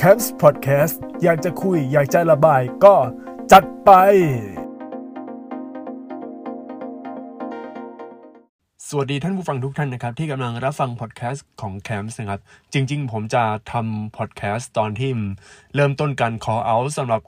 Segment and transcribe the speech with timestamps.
[0.00, 2.94] c a m p s Podcast อยากจะคุยอยากจะระบายก็
[3.52, 3.90] จัดไป
[8.90, 12.40] สวัสดีท่านผู้ฟังทุกท่านนะครับ ที่กำลังรับฟังพอดแคสต์ของแคมส์นะครับ
[12.72, 15.10] จริง ๆ ผมจะทำพอดแคสต์ตอนที่
[15.74, 17.20] เริ่มต้นการ call out สำหรับ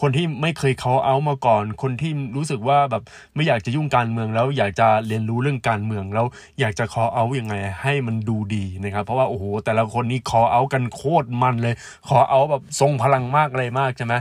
[0.00, 3.02] คนที่ไม่เคย call out มาก่อน คนที่รู้สึกว่าแบบ
[3.34, 6.26] ไม่อยากจะยุ่งการเมืองแล้วอยากจะเรียนรู้เรื่องการเมืองแล้ว
[6.60, 11.74] อยากจะ call out ยังไงให้มันดูดีนะครับ เพราะว่าโอ้โหแต่ละคนนี่ call out กันโคตรมันเลย
[12.08, 14.14] call out แบบทรงพลังมากอะไรมากใช่ไหม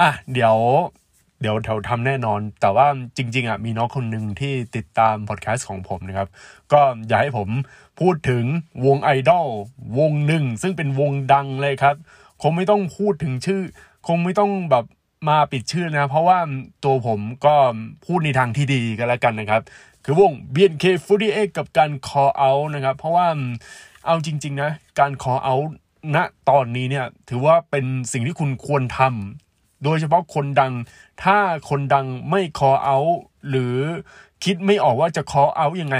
[0.00, 0.56] อะเดี๋ยว
[1.40, 2.86] เดี๋ยวแถวทำแน่นอน แต่ว่า
[3.16, 6.28] จริง ๆอะมีน้องคนหนึ่งที่ติดตามพอดแคสต์ของผมนะครับ
[6.72, 7.48] ก็อยากให้ผม
[8.00, 8.44] พูดถึง
[8.86, 9.48] วงไอดอล
[9.98, 11.96] วงหนึ่ง ซึ่งเป็นวงดังเลยครับ
[12.42, 13.60] คงไม่ต้องพูดถึงชื่อ
[14.06, 14.84] คงไม่ต้องแบบ
[15.28, 16.38] มาปิดชื่อนะ เพราะว่า
[16.84, 17.54] ตัวผมก็
[18.06, 19.62] พูดในทางที่ดีกันแล้วกันนะครับ
[20.04, 23.26] คือวง BNK48 กับการ call out นะครับ เพราะว่า
[24.06, 25.68] เอาจริง ๆ นะ การ call out
[26.16, 26.18] ณ
[26.48, 29.49] ตอนนี้เนี่ยถือว่าเป็นสิ่งที่คุณควรทำ
[29.84, 30.72] โดยเฉพาะคนดัง
[31.24, 31.38] ถ้า
[31.70, 32.98] คนดังไม่คอเอา
[33.48, 33.76] หรือ
[34.44, 35.98] คิดไม่ออกว่าจะคอเอายังไง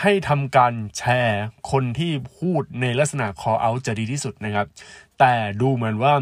[0.00, 4.66] ให้ทำการแชร์คนที่พูดในลักษณะคอเอาจะดีที่สุดนะครับ
[5.18, 6.14] แต่ดูเหมือนว่า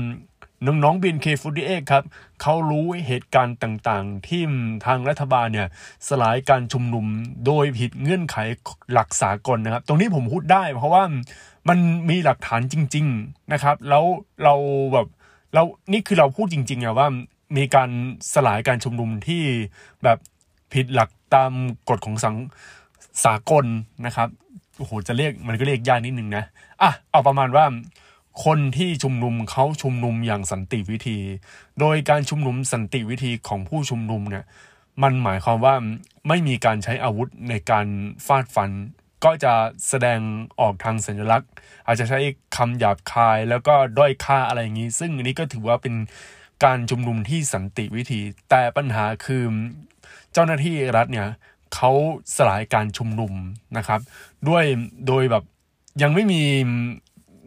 [0.67, 2.05] น้องๆ BNK48 ครับ
[2.42, 4.42] เขารู้เหตุการณ์ต่างๆ ที่
[4.86, 5.69] ทางรัฐบาลเนี่ย
[6.09, 7.07] สลายการชุมนุม
[7.47, 8.36] โดยผิดเงื่อนไข
[8.92, 11.03] หลักสากลนะครับ ตรงนี้ผมพูดได้เพราะว่า
[11.69, 11.79] มัน
[12.11, 14.05] มีหลักฐานจริง ๆนะครับ แล้ว
[14.45, 14.55] เรา
[14.92, 15.07] แบบ
[15.55, 17.09] เรานี่คือเราพูดจริงๆอะว่า
[17.57, 17.91] มีการ
[18.35, 19.43] สลายการชุมนุมที่
[20.05, 20.19] แบบ
[20.73, 21.53] ผิดหลักตาม
[21.89, 22.37] กฎของสัง
[23.25, 23.65] สากล
[24.07, 24.29] นะครับ
[24.77, 26.45] โอ้โหจะเรียกมันก็เรียกยากนิดนึงนะ
[26.83, 27.65] อะเอาประมาณว่า
[28.45, 31.19] คนที่ชุมนุมเขาชุมนุมอย่างสันติวิธี
[31.81, 34.45] โดยการชุมนุมสันติวิธีของผู้ชุมนุมเนี่ย
[35.03, 35.75] มันหมายความว่า
[36.29, 37.87] ไม่มีการใช้อาวุธในการ
[38.27, 38.71] ฟาดฟัน
[39.25, 39.55] ก็จะ
[39.89, 40.20] แสดง
[40.61, 41.50] ออกทางสัญลักษณ์
[41.86, 42.19] อาจจะใช้
[42.56, 45.94] คำหยาบคายแล้วก็ด้อยค่าอะไรอย่างนี้ ซึ่งอันนี้ก็ถือว่าเป็น
[46.64, 49.45] การชุมนุมที่สันติวิธี แต่ปัญหาคือ
[50.33, 51.29] เจ้าหน้าที่รัฐเนี่ย
[51.74, 51.90] เขา
[52.36, 53.33] สลายการชุมนุม
[53.77, 54.01] นะครับ
[54.48, 54.64] ด้วย
[55.07, 55.45] โดยแบบ
[56.02, 56.42] ยังไม่มี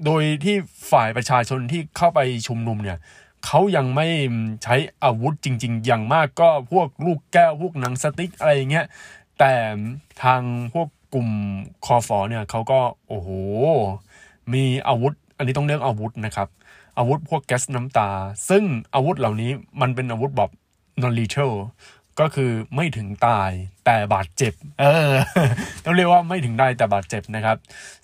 [0.06, 0.56] โดยที่
[0.92, 2.98] ฝ่ายประชาชนที่เข้าไปชุมนุมเนี่ย
[3.46, 4.08] เขายังไม่
[4.64, 8.86] ใช้อาวุธจริง ๆ อย่างมากก็พวกลูกแก้วพวกหนังสติ๊กอะไรอย่างเงี้ย
[9.40, 9.54] แต่
[10.24, 10.42] ทาง
[10.74, 11.30] พวก กลุ่ม
[11.86, 13.30] คอฟอเนี่ยเขาก็โอ้โห
[14.54, 16.48] มีอาวุธ อันนี้ต้องเรียกอาวุธนะครับ
[16.98, 18.10] อาวุธพวกแก๊สน้ำตา
[18.50, 18.64] ซึ่ง
[18.96, 19.52] อาวุธเหล่านี้
[19.82, 20.52] มันเป็นอาวุธแบบ
[21.02, 21.54] non lethal
[22.20, 23.50] ก็คือไม่ถึงตาย
[23.86, 25.14] แต่บาดเจ็บ เออ
[25.84, 27.58] ต้องเรียกว่าไม่ถึงได้แต่บาดเจ็บนะครับ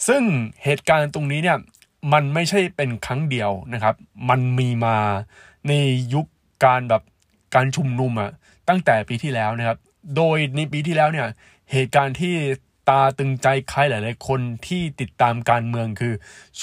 [0.08, 0.22] ซึ่ง
[0.64, 1.58] เหตุการณ์ตรงนี้เนี่ย
[2.14, 3.96] มันไม่ใช่เป็นครั้งเดียวนะครับ
[4.30, 4.98] มันมีมา
[5.68, 5.74] ใน
[6.14, 6.26] ยุค
[6.66, 7.04] การแบบ
[7.56, 8.32] การชุมนุมอะ
[8.70, 9.78] ตั้งแต่ปีที่แล้วนะครับ
[10.16, 11.28] โดยในปีที่แล้วเนี่ย
[11.72, 12.36] เหตุการณ์ที่
[12.90, 16.14] ตาตึงใจใครหลาย ๆ คนที่ติดตามการเมืองคือ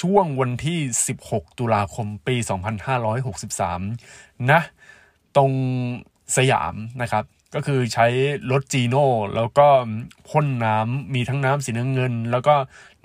[0.01, 0.79] ช่วงวันที่
[1.19, 2.35] 16 ตุลาคมปี
[3.63, 4.61] 2563 นะ
[5.35, 5.51] ตรง
[6.37, 7.23] สยามนะครับ
[7.55, 8.07] ก็คือใช้
[8.51, 9.67] รถจีโน่แล้วก็
[10.29, 12.55] พ่นน้ำมีทั้งน้ำสีน้ำเงิน แล้วก็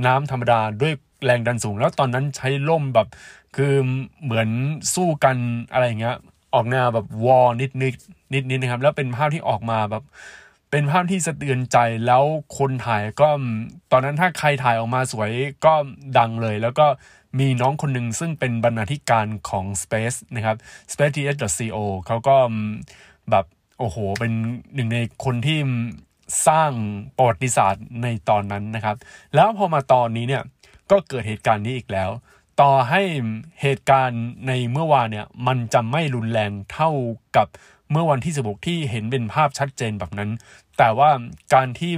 [0.06, 0.92] น้ำธรรมดาด้วย
[1.24, 3.08] แรงดันสูง แล้วตอนนั้นใช้ล่มแบบ
[3.56, 3.74] คือ
[4.22, 4.48] เหมือน
[4.94, 5.36] สู้กัน
[5.72, 6.16] อะไรเงี้ย
[6.54, 7.94] ออกแนวแบบวอร์นิดนิด
[8.32, 10.02] นิดนิดนะครับ แล้วเป็นภาพที่ออกมาแบบ
[10.76, 12.24] เป็นภาพที่สะเทือนใจแล้ว
[12.58, 13.28] คนถ่ายก็
[13.92, 15.32] ตอนนั้นถ้าใครถ่ายออกมาสวย
[15.64, 15.74] ก็
[16.18, 16.86] ดังเลย แล้วก็
[17.38, 20.56] มีน้องคนหนึ่งซึ่งเป็นบรรณาธิการของ Space นะครับ
[20.92, 22.36] spaceTS.co เขาก็
[23.30, 23.44] แบบ
[23.78, 24.32] โอ้โห เป็น
[24.74, 25.58] หนึ่งในคนที่
[26.48, 26.70] สร้าง
[27.16, 28.96] ประวัติศาสตร์ในตอนนั้นนะครับ
[29.34, 30.42] แล้วพอมาตอนนี้เนี่ย
[30.90, 32.10] ก็เกิดเหตุการณ์นี้อีกแล้ว
[32.60, 33.02] ต่อให้
[33.62, 36.90] เหตุการณ์ในเมื่อวานเนี่ยมันจะไม่รุนแรงเท่า
[37.38, 37.48] กับ
[37.92, 40.30] เมื่อวันที่16ที่เห็นเป็นภาพชัดเจนแบบนั้น
[40.78, 41.10] แต่ว่า
[41.54, 41.94] การที่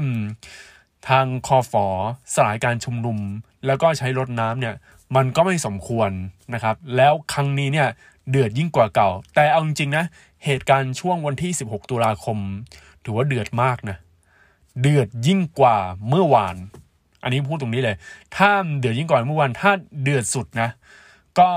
[1.08, 1.86] ทางคอฟอ
[2.34, 3.18] สลายการชุมนุม
[3.66, 4.74] แล้วก็ใช้รถน้ำเนี่ย
[5.16, 6.10] มันก็ไม่สมควร
[6.54, 7.88] นะครับ แล้วครั้งนี้เนี่ย
[8.30, 10.04] เดือดยิ่งกว่าเก่า แต่เอาจริงๆนะ
[10.44, 12.38] เหตุการณ์ช่วงวันที่ 16 ตุลาคม
[13.04, 13.96] ถือว่าเดือดมากนะ
[14.80, 15.78] เดือดยิ่งกว่า
[16.08, 16.56] เมื่อวาน
[17.22, 17.96] อันนี้พูดตรงนี้เลย
[18.36, 19.70] ถ้าเดือดยิ่งกว่าเมื่อวาน ถ้า
[20.02, 20.68] เดือดสุดนะ
[21.38, 21.48] ก็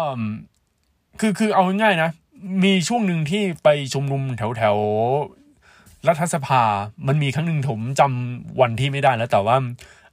[1.19, 2.09] คือคือเอาง่ายๆนะ
[2.63, 4.77] มีช่วงหนึ่งที่ไปชุมนุมแถวแถว
[6.07, 6.63] รัฐสภา
[7.07, 9.57] มันมีครั้งหนึ่งผมจำวันที่ไม่ได้แล้ว แต่ว่า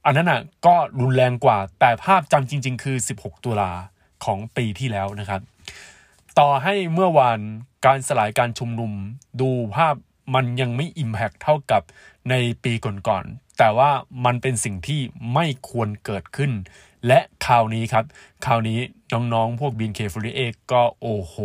[0.05, 3.71] อันนั้นอะก็รุนแรงกว่า แต่ภาพจำจริง ๆ คือ 16 ตุลา
[4.25, 5.41] ของปีที่แล้วนะครับ
[6.39, 7.39] ต่อให้เมื่อวาน
[7.85, 8.91] การสลายการชุมนุม
[9.41, 9.95] ดูภาพ
[10.35, 11.81] มันยังไม่อิมแพกเท่ากับ
[12.29, 13.91] ในปีก่อนๆแต่ว่า
[14.25, 15.01] มันเป็นสิ่งที่
[15.33, 16.51] ไม่ควรเกิดขึ้น
[17.07, 18.05] และคราวนี้ครับ
[18.45, 18.79] คราวนี้
[19.13, 21.35] น้องๆ พวก BNK48 ก็โอ้โห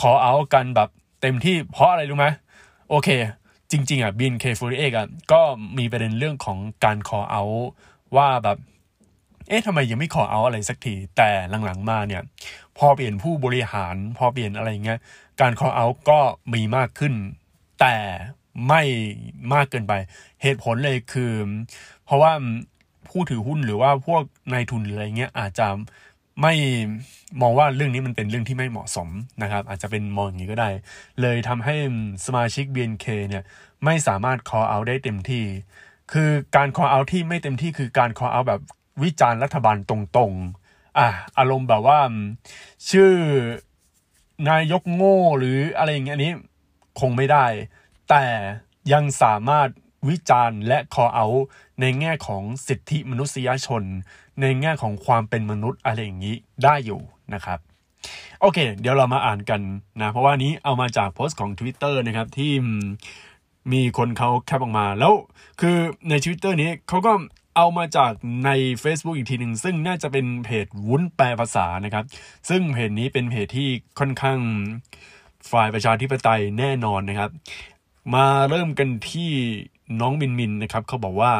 [0.00, 0.88] ขอเอากันแบบ
[1.20, 2.26] เต็มที่เพราะอะไรรู้ไหม
[2.88, 3.08] โอเค
[3.70, 5.40] จริง ๆอะ BNK48 อะก็
[5.78, 7.42] มีประเด็นเรื่องของการขอเอา
[8.16, 8.58] ว่าแบบ
[9.48, 11.30] เอ๊ะทำไมยังไม่ขอเอาอะไรสักที แต่
[11.64, 12.22] หลังๆมาเนี่ย
[12.78, 14.98] พอเปลี่ยนผู้บริหาร พอเปลี่ยนอะไรเงี้ย
[15.40, 16.20] การขอเอาก็
[16.54, 17.14] มีมากขึ้น
[17.80, 17.96] แต่
[18.68, 18.82] ไม่
[19.52, 19.92] มากเกินไป
[20.42, 21.32] เหตุผลเลยคือ
[22.04, 22.32] เพราะว่า
[23.10, 24.22] ผู้ถือหุ้นหรือว่าพวก
[24.52, 25.66] นายทุนอะไรเงี้ยอาจจะ
[26.42, 26.54] ไม่
[27.40, 29.08] มองว่าเรื่องนี้มันเป็นเรื่องที่ไม่เหมาะสม
[29.42, 30.70] นะครับ อาจจะเป็นมองอย่างนี้ก็ได้
[31.20, 31.76] เลยทำให้
[32.26, 33.44] สมาชิก BNK เนี่ย
[33.84, 35.44] ไม่สามารถ call out ได้เต็มที่
[36.12, 38.60] คือการ call out ที่ไม่เต็มที่คือการ call out แบบ
[39.02, 41.08] วิจารณ์รัฐบาลตรงๆอะ
[41.38, 41.98] อารมณ์แบบว่า
[42.90, 43.12] ชื่อ
[44.50, 46.32] นายกโง่หรืออะไรอย่างเงี้ยนี้
[47.00, 47.46] คงไม่ได้
[48.08, 48.24] แต่
[48.92, 49.68] ยังสามารถ
[50.08, 51.40] วิจารณ์และ call out
[51.80, 53.82] ในแง่ของสิทธิมนุษยชน
[54.40, 57.00] ในแง่ของความเป็นมนุษย์อะไรอย่างนี้ได้อยู่
[57.34, 57.58] นะครับ
[58.40, 59.60] โอเค เดี๋ยวเรามาอ่านกัน
[60.00, 62.52] นะ เพราะว่านี้เอามาจากโพสต์ของ Twitter นะครับที่
[63.72, 65.12] มีคนเขาแคปออกมาแล้ว
[65.60, 65.76] คือ
[66.08, 67.12] ใน Twitter นี้เขาก็
[67.56, 68.12] เอามาจาก
[68.44, 68.50] ใน
[68.82, 72.04] Facebook อีกทีหนึ่งซึ่งน่าจะเป็นเพจวุ้นแปลภาษานะครับ
[72.48, 74.38] ซึ่งเพจนี้เป็นเพจที่ค่อนข้าง
[75.50, 77.30] ฝ่ายประชาธิปไตยแน่นอนนะครับ
[78.14, 79.30] มาเริ่มกันที่
[80.00, 81.32] น้องมินมินนะครับเขาบอกว่า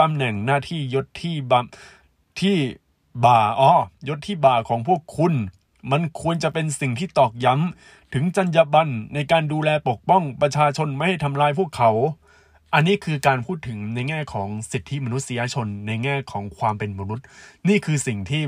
[0.00, 1.54] ตำแหน่งหน้าที่ยศที่บ
[2.40, 2.56] ที่
[3.24, 3.72] บ่าอ๋อ
[4.08, 5.32] ยศที่บ่าของพวกคุณ
[5.92, 11.90] มันควรจะเป็นสิ่งที่ตอกย้ำ ถึงจรรยาบรรณในการดูแลปกป้องประชาชนไม่ให้ทำลายพวกเขา
[12.74, 17.24] อันนี้คือการพูดถึงในแง่ของสิทธิมนุษยชนในแง่ของความเป็นมนุษย์
[17.68, 18.42] นี่คือสิ่งที่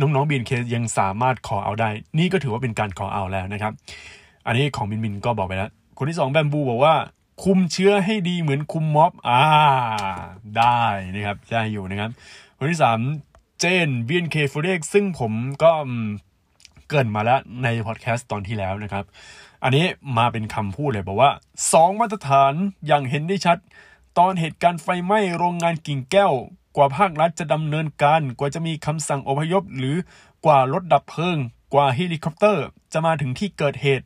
[0.00, 3.72] น้องๆบีนเคยังสามารถขอเอาได้ นี่ก็ถือว่าเป็นการขอเอาแล้วนะครับ
[4.46, 6.94] อันนี้ของมินมินก็บอกไปแล้ว คนที่สองแบมบูบอกว่า
[7.44, 9.40] คุมเชื้อให้ดีเหมือนคุมม็อบ อ่า
[10.58, 10.82] ได้
[11.14, 12.10] นะครับ ได้อยู่นะครับ
[12.58, 13.00] คนที่สาม
[13.60, 15.72] เจน BNK f o r e x ซึ่งผมก็
[16.88, 19.04] เกินมาแล้วในพอดแคสต์ตอนที่แล้วนะครับ
[19.62, 19.86] อันนี้
[20.18, 21.30] มาเป็นคำพูดเลยบอกว่า
[21.72, 22.52] สองมาตรฐาน
[22.86, 23.58] อย่างเห็นได้ชัด
[24.18, 26.32] ตอนเหตุการณ์ไฟไหม้โรงงานกิ่งแก้ว
[26.76, 29.96] กว่าภาครัฐจะดำเนินการ กว่าจะมีคำสั่งอพยพ หรือ
[30.46, 31.38] กว่ารถดับเพลิง
[31.74, 34.04] กว่าเฮลิคอปเตอร์ จะมาถึงที่เกิดเหตุ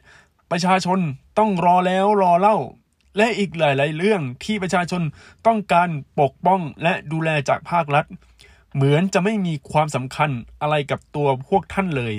[0.51, 0.99] ประชาชน
[1.39, 2.57] ต้องรอแล้วรอเล่า
[3.17, 5.03] และอีกหลาย ๆ เรื่องที่ประชาชน
[5.47, 5.89] ต้องการ
[6.21, 8.05] ปกป้องและดูแลจากภาครัฐ
[8.81, 10.31] เหมือนจะไม่มีความสำคัญ
[10.61, 12.15] อะไรกับตัวพวกท่านเลย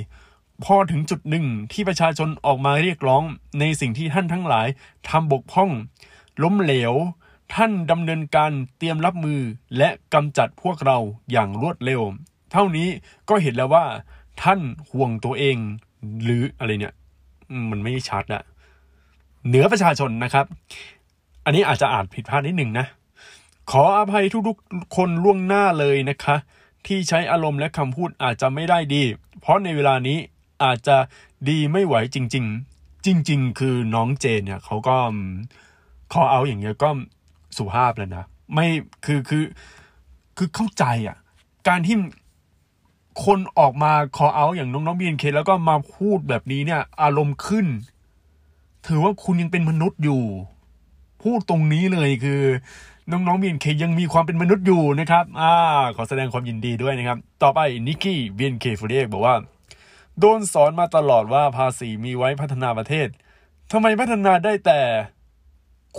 [0.64, 3.24] พอถึงจุดหนึ่งที่ประชาชนออกมาเรียกร้อง
[3.60, 4.68] ในสิ่งที่ท่านทั้งหลาย
[5.10, 5.70] ทำบกพร่อง
[6.44, 6.94] ล้มเหลว
[7.54, 9.42] ท่านดำเนินการเตรียมรับมือ
[9.78, 10.98] และกำจัดพวกเรา
[11.32, 12.02] อย่างรวดเร็ว
[12.52, 12.88] เท่านี้
[13.30, 13.86] ก็เห็นแล้วว่า
[14.44, 14.60] ท่าน
[14.90, 15.58] ห่วงตัวเอง
[16.24, 16.94] หรืออะไรเนี่ย
[17.70, 18.44] มันไม่ชัดอะ
[19.48, 20.46] เหนือประชาชนนะครับ
[21.46, 22.86] อันนี้อาจจะอ่านผิดพลาดนิดหนึ่งนะ
[23.72, 26.36] ขออภัยทุกๆคนล่วงหน้าเลยนะคะ
[26.86, 29.04] ที่ใช้อารมณ์และคำพูดอาจจะไม่ได้ดี
[29.40, 30.18] เพราะในเวลานี้
[30.64, 30.98] อาจจะ
[31.50, 32.46] ดีไม่ไหวจริง
[32.76, 34.98] ๆ จริง ๆ คือน้องเจนเนี่ยเขาก็
[36.14, 36.90] ขอเอาอย่างเงี้ยก็
[37.58, 38.68] สุภาพแล้วนะ ไม่
[39.06, 39.44] คือคือ
[40.38, 41.18] คือเข้าใจอะ
[41.68, 41.96] การที่
[43.26, 47.68] คนออกมาขอเอาอย่างน้องๆบีเอ็นเคแล้วก็มาพูดแบบนี้เนี่ย อารมณ์ขึ้น
[48.88, 50.24] ถือว่าคุณยังเป็นมนุษย์อยู่
[51.22, 52.42] พูดตรงนี้เลยคือ
[53.12, 55.52] น้องๆบีเอ็นเคยังมีความเป็นมนุษย์อยู่นะครับอ่า
[55.96, 59.36] ขอแสดงความยินดีด้วยนะครับ ต่อไปนิกกี้บีเอ็นเคฟูเรกบอกว่า
[60.20, 63.08] โดนสอนมาตลอดว่าภาษีมีไว้พัฒนาประเทศ
[63.72, 64.80] ทำไมพัฒนาได้แต่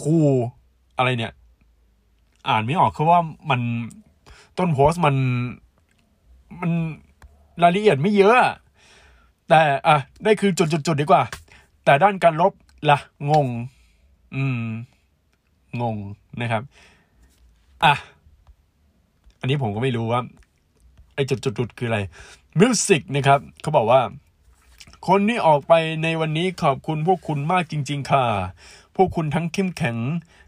[0.00, 0.16] ครู
[0.96, 1.32] อะไรเนี่ย
[2.48, 3.20] อ่านไม่ออกคือว่า
[3.50, 3.60] มัน
[4.58, 5.16] ต้นโพสต์มัน
[6.60, 6.70] มัน
[7.62, 8.36] รายละเอียดไม่เยอะ
[9.48, 11.22] แต่อะได้คือจุดๆดีกว่า
[11.84, 12.52] แต่ด้านการลบ
[12.90, 12.98] ล่ะ
[13.30, 13.46] งง
[14.34, 14.62] อืม
[15.80, 15.96] งง
[16.40, 16.62] นะครับ
[17.84, 17.94] อะ
[19.40, 20.20] อันนี้ผมก็ไม่รู้ว่า
[21.14, 22.00] ไอ้จุดๆคืออะไร
[22.58, 24.00] มิวสิกนะครับเขาบอกว่า
[25.08, 25.72] คนที่ออกไป
[26.02, 28.24] ในวันนี้ขอบคุณพวกคุณมากจริง ๆ ค่ะ
[28.96, 29.96] พวกคุณทั้งเข้มแข็ง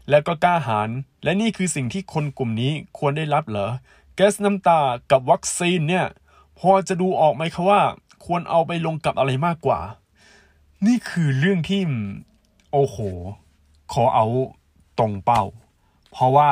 [0.09, 0.89] และก็กล้าหาญ
[1.23, 3.69] และนี่คือสิ่งที่คนกลุ่มนี้ควรได้รับเหรอ
[4.15, 4.79] แก๊สน้ำตา
[5.11, 6.05] กับวัคซีนเนี่ย
[6.59, 7.81] พอจะดูออกไหมคะว่า
[8.25, 9.79] ควรเอาไปลงกับอะไรมากกว่า
[10.85, 11.81] นี่คือเรื่องที่
[12.71, 12.97] โอ้โห
[13.93, 14.25] ขอเอา
[14.99, 15.43] ตรงเป้า
[16.11, 16.51] เพราะว่า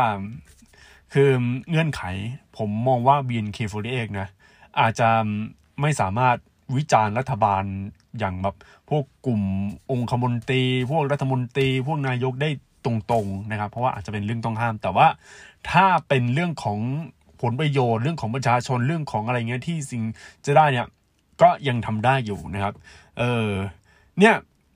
[1.13, 1.30] คือ
[1.70, 2.01] เงื่อนไข
[2.58, 4.30] ผมมองว่า BNK48 นะ
[4.80, 5.10] อาจจะ
[5.82, 6.38] ไม่สามารถ
[6.75, 7.63] วิจารณ์รัฐบาล
[8.20, 8.56] อย่างแบบ
[8.89, 9.41] พวกกลุ่ม
[9.91, 12.50] องคมนตรี พวกรัฐมนตรี พวกนายกได้
[12.86, 15.08] ตรงๆนะครับ เพราะว่าอาจจะเป็นเรื่องต้องห้าม แต่ว่า
[15.72, 16.80] ถ้าเป็นเรื่องของ
[17.41, 20.03] ผลประโยชน์เรื่องของประชาชนเรื่องของอะไรเงี้ยที่สิ่ง
[20.46, 20.88] จะได้เนี่ย
[21.41, 22.74] ก็ยังทำได้อยู่นะครับ
[23.20, 23.50] เออ
[24.20, 24.36] เนี่ย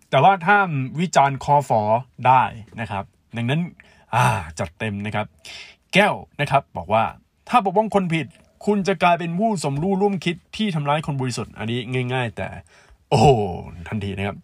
[0.09, 0.57] แต่ว่าถ้า
[0.99, 1.81] วิจารณ์คอฟอ
[2.27, 2.43] ได้
[2.81, 3.03] นะครับ
[3.37, 3.61] ดังนั้น
[4.15, 4.25] อ่า
[4.59, 5.25] จัดเต็มนะครับ
[5.95, 7.03] แก้วนะครับ บอกว่า
[7.49, 8.27] ถ้าปกป้องคนผิด
[8.65, 11.79] คุณจะกลายเป็นผู้สมรู้ร่วมคิดที่ทำร้ายคนบริสุทธิ์อันนี้
[12.13, 12.47] ง่าย ๆ แต่
[13.09, 13.21] โอ้
[13.87, 14.37] ทันทีนะครับ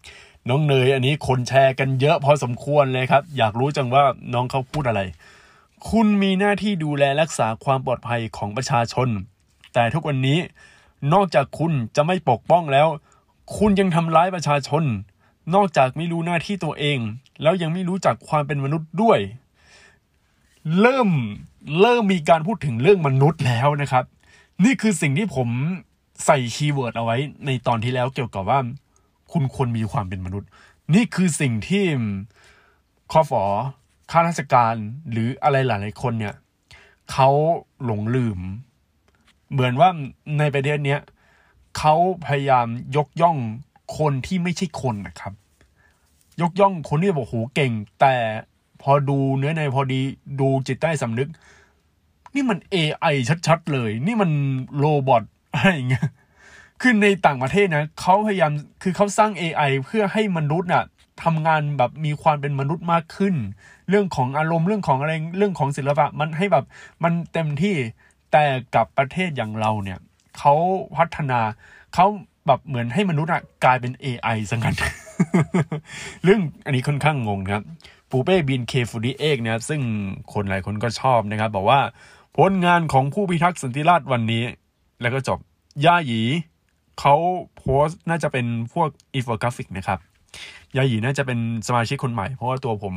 [0.48, 4.04] น้องเนยอันนี้คนแชร์กันเยอะพอสมควรเลยครับ อยากรู้จังว่า
[4.34, 5.00] น้องเขาพูดอะไร
[5.90, 9.08] คุณมีหน้าที่ดูแลรักษาความปลอดภัยของประชาชน
[9.74, 10.38] แต่ทุกวันนี้
[11.14, 12.88] นอกจากคุณจะไม่ปกป้องแล้ว
[13.58, 14.84] คุณยังทำร้ายประชาชน
[15.54, 16.98] นอกจากไม่รู้หน้าที่ตัวเอง
[17.42, 19.18] แล้วยังไม่รู้จักความเป็นมนุษย์ด้วย
[20.80, 21.08] เริ่ม
[21.80, 24.04] เริ่มมีการพูดถึงเรื่องมนุษย์แล้วนะครับ
[24.64, 25.48] นี่คือสิ่งที่ผม
[26.24, 27.16] ใส่ keyword เอาไว้
[27.46, 28.58] ในตอนที่แล้วเกี่ยวกับว่า
[29.32, 30.48] คุณควรมีความเป็นมนุษย์
[30.94, 31.84] นี่คือสิ่งที่
[33.12, 33.44] call for
[34.10, 34.74] ข้าราชการ
[35.10, 36.34] หรืออะไรหลายๆคนเนี่ย
[37.12, 37.28] เขา
[37.84, 38.38] หลงลืม
[39.50, 39.88] เหมือนว่า
[40.38, 41.00] ในประเทศเนี้ย
[41.78, 41.94] เขา
[42.26, 42.66] พยายาม
[42.96, 43.36] ยกย่อง
[43.98, 45.32] คนที่ไม่ใช่คนนะครับ
[46.42, 48.14] ยกย่องคนที่บอกโหเก่ง แต่
[48.82, 50.00] พอดูเนื้อในพอดี
[50.40, 51.28] ดูจิตใต้สำนึก
[52.34, 53.14] นี่มัน AI
[53.46, 54.30] ชัดๆเลย นี่มัน
[54.78, 55.22] โรบอท
[55.54, 56.08] อะไรอย่างเงี้ย
[56.80, 60.84] คือในต่างประเทศนะเขาพยายามคือเขาสร้าง AI เพื่อให้มนุษย์น่ะ
[61.22, 63.34] ทำงานแบบมีความเป็นมนุษย์มากขึ้น
[63.88, 66.64] เรื่องของอารมณ์เรื่องของอะไรเรื่องของศิลปะมันให้แบบ
[67.04, 67.74] มันเต็มที่
[68.32, 69.98] แต่กับประเทศอย่างเราเนี่ย
[70.38, 70.54] เขา
[70.96, 71.40] พัฒนา
[71.94, 72.06] เขา
[72.46, 74.76] แบบเหมือนให้มนุษย์อะกลายเป็น AI ซะงั้น
[76.24, 77.62] เรื่องอันนี้ค่อนข้างงงครับ
[78.12, 79.80] ปูเป้บินเคฟูดีเอกนะครับซึ่ง
[80.32, 81.80] คนหลายคนก็ชอบนะครับ บอกว่า
[82.36, 84.44] ผลงานของผู้พิทักษ์สันติราษฎร์วันนี้
[85.00, 85.38] แล้วก็จบ
[85.84, 86.22] ย่าหยี
[87.00, 87.14] เขา
[87.56, 89.98] โพสต์น่าจะเป็นพวกอินโฟกราฟิกนะครับ
[90.76, 92.94] ยาหยีน่าจะเป็นสมาชิกคนใหม่ เพราะว่าตัวผม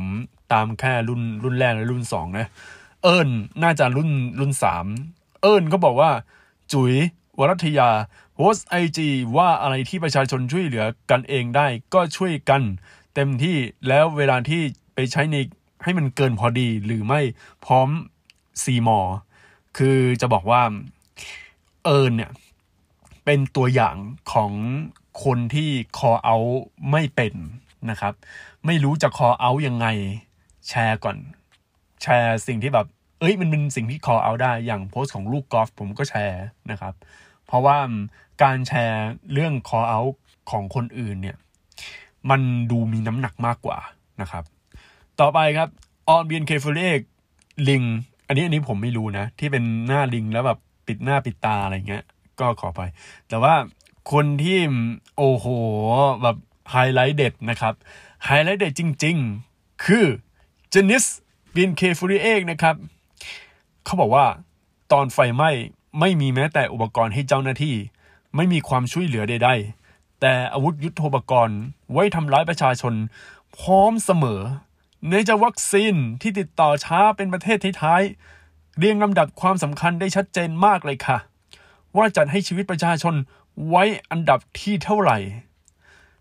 [0.52, 2.46] ตามแค่รุ่นรุ่นแรกและรุ่นสองนะ
[3.02, 3.28] เอิญ
[3.62, 4.86] น่าจะรุ่นรุ่นสาม
[5.42, 6.10] เอิญก็บอกว่า
[6.72, 6.94] จุ๋ย
[7.38, 7.88] วรัทยา
[8.34, 12.62] โพสต์ IG ว่าอะไรที่ประชาชนช่วยเหลือกันเองได้ก็ช่วยกัน
[13.14, 13.56] เต็มที่
[13.88, 14.62] แล้วเวลาที่
[14.96, 15.36] ไปใช้ใน
[15.84, 17.20] ให้มันเกินพอดีหรือไม่
[17.64, 17.88] พร้อม
[18.62, 19.00] see more
[19.76, 20.62] คือจะบอกว่า
[21.84, 22.32] เอิญเนี่ย
[23.24, 23.96] เป็นตัวอย่าง
[24.32, 24.52] ของ
[25.24, 26.36] คนที่คอเอา
[26.90, 27.34] ไม่เป็น
[27.90, 28.14] นะครับ
[28.66, 29.86] ไม่รู้จะคอเอายังไง
[30.68, 31.16] แชร์ก่อน
[32.02, 32.86] แชร์สิ่งที่แบบ
[33.20, 36.94] เอ้ยมันเป็นสิ่งที่คอเอาได้อย่างโพสต์ของลูกกอล์ฟผมก็แชร์นะครับ
[37.46, 37.76] เพราะว่า
[38.42, 40.00] การแชร์เรื่องคอเอา
[40.50, 41.36] ของคนอื่นเนี่ย
[42.30, 43.78] มันดูมีน้ำหนักมากกว่า
[44.20, 44.44] นะครับ
[45.20, 45.68] ต่อไปครับ
[46.08, 46.98] ออนเบียนเคฟเลก
[47.68, 47.82] ลิง
[48.26, 52.04] อันนี้อันนี้ผมไม่รู้นะ ที่เป็นหน้าลิงแล้วแบบปิดหน้าปิดตาอะไรเงี้ย
[52.40, 52.80] ก็ขอไป
[53.28, 53.54] แต่ว่า
[54.12, 54.58] คนที่
[55.16, 55.46] โอ้โห
[56.22, 56.36] แบบ
[56.70, 57.74] ไฮไลท์เด็ดนะครับ
[58.24, 59.16] ไฮไลท์เด็ดจริง
[59.50, 60.06] ๆ คือ
[60.70, 61.04] เจนิส
[61.54, 62.74] บินเคฟูริเอกนะครับ
[63.84, 64.26] เขาบอกว่า
[64.92, 65.50] ตอนไฟไหม้
[66.00, 67.74] ไม่มีแม้แต่อุปกรณ์ให้เจ้าหน้าที่
[68.36, 71.58] ไม่มีความช่วยเหลือใดๆแต่อาวุธยุโทโธปกรณ์
[71.92, 72.94] ไว้ทำร้ายประชาชน
[73.58, 74.40] พร้อมเสมอ
[75.08, 81.18] ในจะวัคซีนที่ติดต่อช้าเป็นประเทศท้ายๆเรียงลำดับความสำคัญได้ชัดเจนมากเลยค่ะ
[81.96, 83.14] ว่าจัดให้ชีวิตประชาชน
[83.68, 85.18] ไว้อันดับที่เท่าไหร่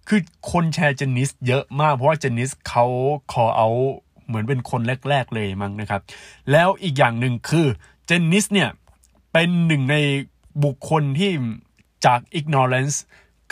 [0.08, 2.86] คือคนแชร์เจนนิสเยอะมาก เพราะว่าเจนนิสเขา
[3.34, 3.70] ขอเอา
[4.28, 6.02] เหมือนเป็นคนแรก ๆ เลยมั้งนะครับ
[6.52, 7.68] แล้วอีกอย่างหนึ่งคือ
[8.06, 8.70] เจนนิสเนี่ย
[9.34, 9.96] เป็นหนึ่งใน
[10.64, 11.32] บุคคลที่
[12.06, 12.98] จาก ignorance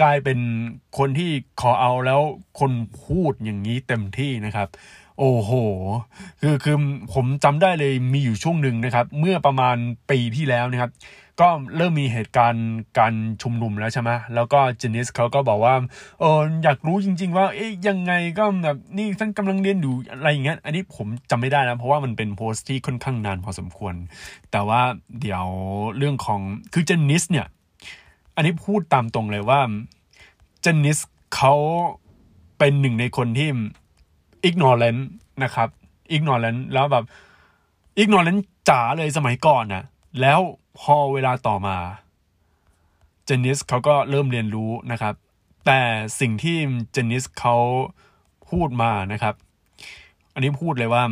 [0.02, 0.40] กลายเป็น
[0.98, 2.22] คนที่ขอเอาแล้ว
[2.60, 2.72] คน
[3.04, 4.68] พูดอย่างนี้เต็มที่นะครับ
[5.20, 5.52] โอ้โห
[6.42, 6.78] คือคือ
[7.14, 9.76] ผมจำได้เลยมีอยู่ช่วงหนึ่งนะครับ เมื่อประมาณ
[10.10, 10.92] ปีที่แล้วนะครับ
[11.42, 15.76] ก็เริ่มมีเหตุการณ์การชุมนุมแล้วใช่ไหมแล้วก็เจนิสเขาก็บอกว่า
[16.20, 23.96] เอออยากรู้จริง ๆ ว่า เอ๊ยยังไงก็แบบนี่ท่านกำลังเรียนอยู่อะไรอย่างเงี้ย อันนี้ผมจำไม่ได้นะ เพราะว่ามันเป็นโพสต์ที่ค่อนข้างนานพอสมควร
[24.52, 24.82] แต่ว่า
[25.22, 25.46] เดี๋ยว
[25.98, 26.42] เรื่องของ
[26.74, 27.48] คือเจนิสเนี่ย
[28.36, 29.60] อันนี้พูดตามตรงเลยว่า
[30.62, 30.98] เจนิส
[31.36, 31.54] เขา
[32.58, 33.50] เป็นหนึ่งในคนที่
[34.48, 35.02] ignorant
[35.44, 35.70] นะครับ
[36.16, 37.06] ignorant แล้วแบบ
[38.02, 39.84] ignorant จ๋าเลยสมัยก่อนนะ
[40.22, 40.40] แล้ว
[40.80, 41.78] พอเวลาต่อมา
[43.26, 45.14] เจนนิสเขาก็เริ่มเรียนรู้นะครับ
[45.66, 45.80] แต่
[46.20, 46.58] สิ่งที่
[46.92, 47.58] เจนนิสเขา
[48.50, 49.36] พูดมานะครับ
[50.34, 51.04] อันนี้พูดเลยว่า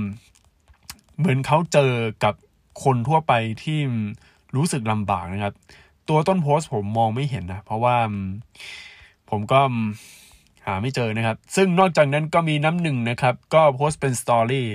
[1.17, 1.91] เหมือนเขาเจอ
[2.23, 2.33] กับ
[2.83, 3.33] คนทั่วไป
[3.63, 3.79] ที่
[4.55, 5.53] รู้สึกลำบากนะครับ
[6.09, 7.95] ตัวต้นโพสต์ผมมองไม่เห็นนะ เพราะว่า
[9.29, 9.61] ผมก็
[10.65, 14.67] หาไม่เจอนะครับ ซึ่งนอกจากนั้นก็มีน้ำหนึ่งนะครับ ก็โพสต์เป็นสตอรี่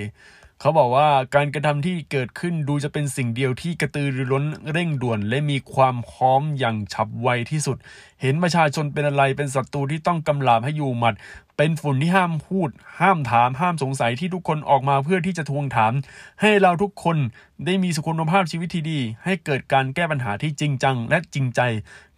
[0.61, 7.77] เขาบอกว่าการกระทำที่เกิดขึ้นดูจะเป็นสิ่งเดียวที่กระตือรือร้นเร่งด่วน และมีความพร้อมอย่างฉับไวที่สุด
[8.21, 11.15] เห็นประชาชนเป็นอะไรเป็นศัตรูที่ต้องกำลาบให้อยู่หมัด
[11.57, 15.93] เป็นฝุ่นที่ห้ามพูด ห้ามถาม ห้ามสงสัยที่ทุกคนออกมาเพื่อที่จะทวงถาม
[16.41, 17.17] ให้เราทุกคน
[17.65, 21.61] ได้มีสุขภาพชีวิตที่ดี ให้เกิดการแก้ปัญหาที่จริงจัง และจริงใจ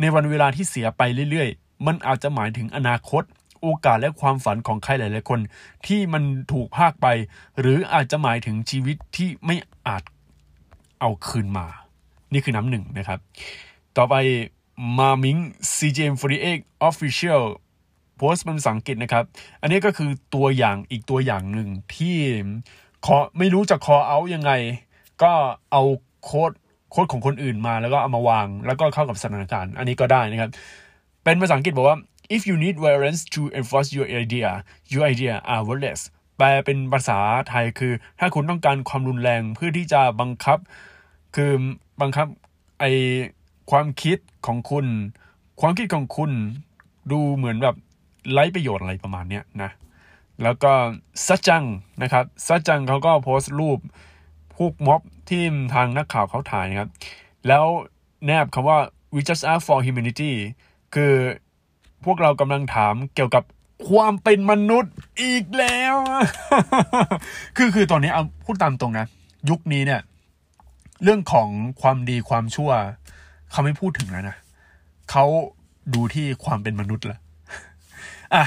[0.01, 3.23] ในวันเวลาที่เสียไปเรื่อยๆ มันอาจจะหมายถึงอนาคต
[3.61, 5.41] โอกาสและความฝันของใครหลาย ๆ คน
[5.87, 6.23] ที่มัน
[6.53, 7.07] ถูกพากไป
[7.61, 10.03] หรืออาจจะหมายถึงชีวิตที่ไม่อาจ
[11.01, 11.67] เอาคืนมา
[12.33, 13.19] นี่คือน้ำหนึ่งนะครับ
[13.97, 14.15] ต่อไป
[14.99, 15.37] มามิง
[15.77, 17.43] CGM48 Official
[18.17, 19.25] โพสต์เป็นภาษาอังกฤษนะครับ
[19.63, 22.17] อันนี้ก็คือตัวอย่างอีกตัวอย่างหนึ่งที่
[23.07, 24.53] ขอไม่รู้จะคอเอายังไง
[25.23, 25.33] ก็
[25.73, 25.83] เอา
[26.25, 26.51] โค้ด
[26.91, 30.51] โค้ดของคนอื่นมาแล้วก็เอามาวาง แล้วก็เข้ากับสถานการณ์ อันนี้ก็ได้นะครับ
[31.25, 31.99] เป็นภาษาอังกฤษบอกว่า
[32.35, 34.51] if you need violence to enforce your idea
[34.93, 36.01] your idea are worthless
[36.37, 37.19] แปลเป็นภาษา
[37.49, 40.59] ไทยคือ ถ้าคุณต้องการความรุนแรงเพื่อที่จะบังคับ
[41.37, 41.53] คือ
[42.01, 42.27] บังคับ
[42.81, 42.85] ไอ
[43.71, 44.87] ความคิดของคุณ
[45.61, 46.31] ความคิดของคุณ
[47.13, 47.77] ดูเหมือนแบบ
[48.33, 49.71] ไร้ประโยชน์อะไรประมาณเนี้ยนะ
[50.43, 50.73] แล้วก็
[51.27, 51.65] ซัจจัง
[52.03, 53.79] นะครับซัจจังเขาก็โพสต์รูป
[54.57, 55.43] พวกม็อบที่
[55.75, 56.91] ทางนักข่าวเขาถ่ายนะครับ
[57.49, 57.65] แล้ว
[58.27, 58.79] แนบคำว่า
[59.15, 60.33] we just ask for humanity
[60.95, 61.13] คือ
[62.05, 63.45] พวกเรากำลังถามเกี่ยวกับ
[63.91, 65.97] ความเป็นมนุษย์อีกแล้ว
[67.57, 69.07] คือคือตอนนี้เอาพูดตามตรงนะ
[69.51, 70.01] ยุคนี้เนี่ย
[71.03, 71.49] เรื่องของ
[71.83, 72.71] ความดีความชั่ว
[73.51, 74.37] เขาไม่พูดถึงแล้วนะ
[75.11, 75.25] เขา
[75.95, 77.19] ดูที่ความเป็นมนุษย์ละ
[78.35, 78.45] อะ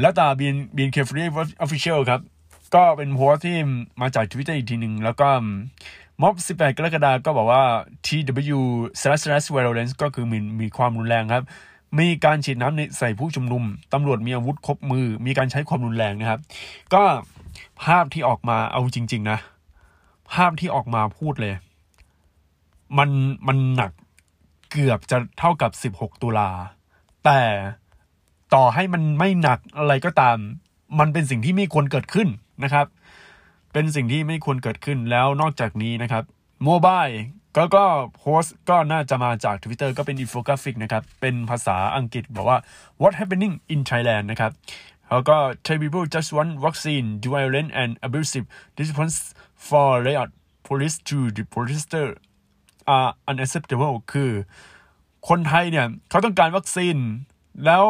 [0.00, 2.20] แล้วตาหวาน BNK48 official ครับ
[2.74, 3.56] ก็เป็นโพสต์ที่
[4.00, 5.28] มาจากทวิตเตอร์อีกทีหนึ่งแล้วก็
[6.22, 7.62] ม็อบ 18 กรกฎาก็บอกว่า
[8.06, 11.44] TW/violence ก็คือมีมีความรุนแรงครับ
[11.98, 13.62] มีการฉีดน้ำในใส่ผู้ชุมนุม
[13.92, 16.40] ตำรวจมีอาวุธครบมือ มีการใช้ความรุนแรงนะครับ
[16.94, 17.02] ก็
[17.82, 19.38] ภาพที่ออกมาเอาจริง ๆ นะ
[20.32, 21.54] ภาพที่ออกมาพูดเลย
[22.98, 23.10] มัน
[23.46, 23.92] มันหนัก
[24.70, 26.50] เกือบจะเท่ากับ 16 ตุลา
[27.24, 27.40] แต่
[28.54, 30.36] ต่อให้มันไม่หนักอะไรก็ตาม
[30.98, 32.28] มันเป็นสิ่งที่ไม่ควรเกิดขึ้น
[32.64, 32.86] นะครับ
[33.72, 36.24] เป็นสิ่งที่ไม่ควรเกิดขึ้นแล้วนอกจากนี้นะครับ
[36.64, 37.04] โมบาย
[37.56, 37.84] ก็ก็
[38.16, 42.58] โพสต์ก็น่าจะมาจาก Twitter ก็เป็นอินโฟกราฟิกนะครับ เป็นภาษาอังกฤษบอกว่า
[43.00, 44.52] what happening in Thailand นะครับ
[45.10, 45.36] แล้วก็
[45.66, 48.46] Thai people just want vaccine violent and abusive
[48.78, 49.16] response
[49.68, 50.30] for riot
[50.66, 52.06] police to the protester
[52.96, 54.30] are unacceptable คือ
[55.28, 56.96] คนไทยเนี่ยเขาต้องการวัคซีน
[57.64, 57.84] แล้ว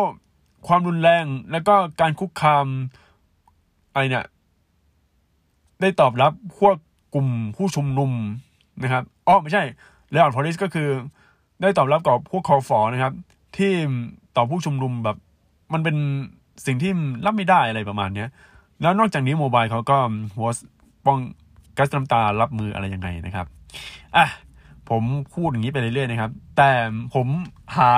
[0.69, 2.67] ความรุนแรงแล้วก็การคุกคาม
[3.93, 4.27] อะไรเนี่ย
[5.81, 6.77] ได้ตอบรับพวก
[7.15, 8.13] กลุ่มผู้ชุมนุม
[8.83, 9.63] นะครับ อ๋อไม่ใช่
[10.11, 10.89] แล้วอ p พลิสก็คือ
[11.61, 13.13] ได้ตอบรับกับพวกคอฟอนะครับ
[13.57, 13.73] ที่
[14.37, 15.17] ต่อผู้ชุมนุมแบบ
[15.73, 15.97] มันเป็น
[16.67, 16.93] สิ่งที่
[17.25, 18.29] รับไม่ได้อะไรประมาณเนี้ย
[18.83, 19.97] แล้วนอกจากนี้โมบายเขาก็
[20.35, 20.55] โพสต์
[21.07, 23.47] ป้องแก๊สน้ำตารับมืออะไรยังไงนะครับ
[24.17, 24.27] อะ
[24.91, 25.03] ผม
[25.35, 26.71] พูดอย่างนี้ไปเรื่อยๆนะครับ แต่
[27.15, 27.27] ผม
[27.77, 27.91] หา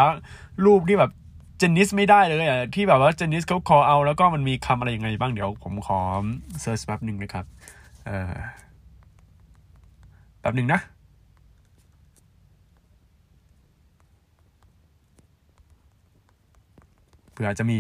[0.64, 1.10] รูปที่แบบ
[1.58, 5.98] เจนนิษฐ์ไม่ได้เลยอะที่แบบว่าเจนนิษฐ์เขา call out แล้วก็มันมีคำอะไรยังไงบ้างเดี๋ยวผมขอ
[6.60, 7.44] search แป๊บหนึ่งนะครับ
[8.06, 8.32] เออ
[10.40, 10.80] แป๊บหนึ่งนะ
[17.38, 17.78] ผื่อจะมี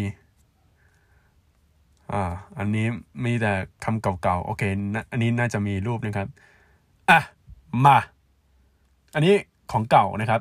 [2.12, 2.22] อ่า
[2.58, 2.86] อันนี้
[3.24, 3.52] มีแต่
[3.84, 4.62] คำเก่าๆ โอเค
[5.10, 6.28] อันนี้น่าจะมีรูปนะครับ
[7.10, 7.20] อะ
[7.84, 7.98] มา
[9.14, 9.34] อันนี้
[9.72, 10.40] ของเก่านะครับ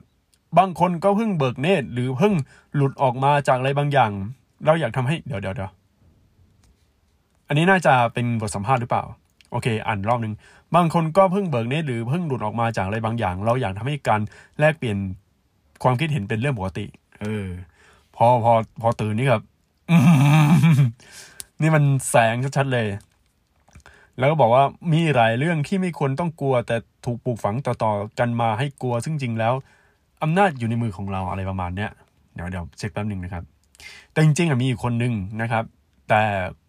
[0.58, 2.34] บางคนก็เพิ่งเบิกเนตรหรือเพิ่ง
[2.76, 4.12] หลุดออกมาจากอะไรบางอย่าง
[4.66, 5.72] เราอยากทำให้ เดี๋ยวเดี๋ยวเดี๋ยว
[7.48, 9.04] อันนี้น่าจะเป็นบทสัมภาษณ์หรือเปล่า
[9.52, 10.34] โอเค อ่านรอบหนึ่ง
[10.76, 14.22] บางคนก็เพิ่งเบิกเนตหรือเพิ่งหลุดออกมาจากอะไรบางอย่าง เราอยากทำให้การ
[14.60, 14.98] แลกเปลี่ยน
[15.84, 16.86] ความคิดเห็นเป็นเรื่องปกติ
[17.22, 17.48] เออ
[18.18, 19.42] พอพอพอตื่นนี่ครับ
[21.62, 22.88] นี่มันแสงชัดๆเลย
[24.18, 26.76] แล้วก็บอกว่ามีหลายเรื่องที่ไม่ควรต้องกลัว แต่
[27.06, 29.54] ถูกปลูกฝังต่อๆกันมาให้กลัว ซึ่งจริงแล้ว
[30.24, 31.92] อำนาจอยู่ในมือของเราอะไรประมาณเนี้ย
[32.36, 33.44] เดี๋ยวเดี๋ยวเช็คแป๊บหนึ่งนะครับ
[34.12, 35.64] แต่จริงๆมีอีกคนนึงนะครับ
[36.10, 36.24] แต่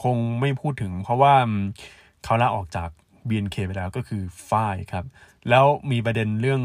[0.05, 1.35] คงไม่พูดถึง เพราะว่า
[2.25, 2.89] เขาลาออกจาก
[3.29, 5.05] BNK ไปแล้วก็คือฝ้ายครับ
[5.49, 6.63] แล้วมีประเด็นเรื่อง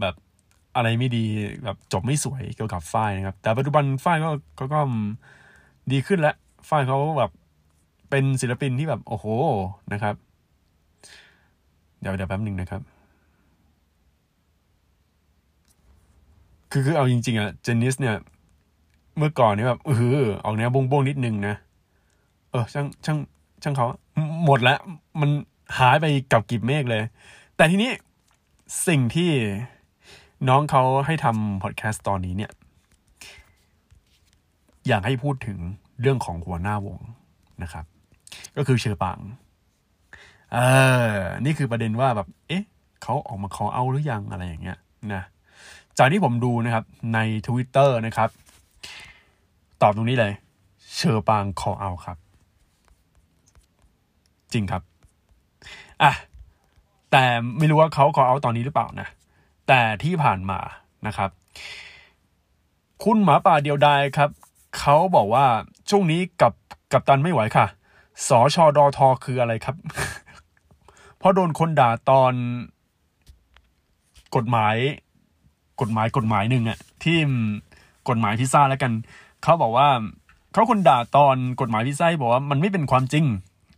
[0.00, 0.14] แบบ
[0.76, 1.24] อะไรไม่ดี
[1.64, 4.80] แบบจบไม่สวยเกี่ยวกับฝ้ายนะครับ แต่ปัจจุบันฝ้ายก็ก็ก็
[5.92, 6.36] ดีขึ้นแล้ว
[6.68, 7.30] ฝ้ายเขาแบบ
[8.10, 9.26] เป็นศิลปินที่แบบโอ้โห
[9.92, 10.14] นะครับ
[12.00, 12.80] เดี๋ยวเดี๋ยวแป๊บหนึ่งนะครับ
[16.70, 18.16] คือคือเอาจริง ๆอะเจนนิสเนี่ย
[19.16, 21.54] เมื่อก่อนเนี่ยแบบเออออกแนวบงบงนิดนึงนะ
[22.50, 23.18] เออช่างช่าง
[23.62, 23.86] ช่างเขา
[24.44, 24.78] หมดแล้ว
[25.20, 25.30] มัน
[25.78, 27.02] หายไปกับกิบเมฆเลย
[27.56, 27.90] แต่ทีนี้
[28.86, 29.30] สิ่งที่
[30.48, 32.52] น้องเขาให้ทำพอดแคสต์ตอนนี้เนี่ย
[34.88, 35.58] อยากให้พูดถึง
[36.00, 36.98] เรื่องของหัวหน้าวง
[37.62, 37.84] นะครับ
[38.56, 39.18] ก็คือเชอปัง
[40.52, 40.58] เอ
[41.10, 42.64] อนี่คือประเด็นว่าแบบ เอ๊ะ
[43.02, 44.78] เขาออกมาขอเอาหรือยังอะไรอย่างเงี้ย
[45.14, 45.22] นะ
[45.98, 48.30] จากที่ผมดูนะครับใน Twitter นะครับ
[49.82, 50.32] ตอบตรงนี้เลย
[50.96, 52.16] เชอปางขอเอาครับ
[54.52, 54.82] จริงครับ
[56.02, 56.12] อะ
[57.10, 57.24] แต่
[57.58, 59.08] ไม่รู้ว่าเขาขอเอาตอนนี้หรือเปล่านะ
[59.68, 60.58] แต่ที่ผ่านมา
[61.06, 61.30] นะครับ
[63.04, 64.30] คุณหมาป่าเดียวดายครับ
[64.78, 65.46] เขาบอกว่า
[65.90, 66.52] ช่วงนี้กับ
[66.92, 67.66] กับตันไม่ไหวค่ะ
[68.28, 69.76] สอชอดอทอคืออะไรครับ
[71.18, 72.34] เพราะโดนคนด่าตอน
[74.36, 74.76] กฎหมาย
[75.80, 77.18] กฎหมายกฎหมายหนึ่งอะที่
[78.08, 78.92] กฎหมายพิซซ่าแล้วกัน
[79.42, 79.88] เขาบอกว่า
[80.52, 83.24] เขาคนด่าตอนกฎหมายพิซซ่าบอกว่ามันไม่เป็นความจริง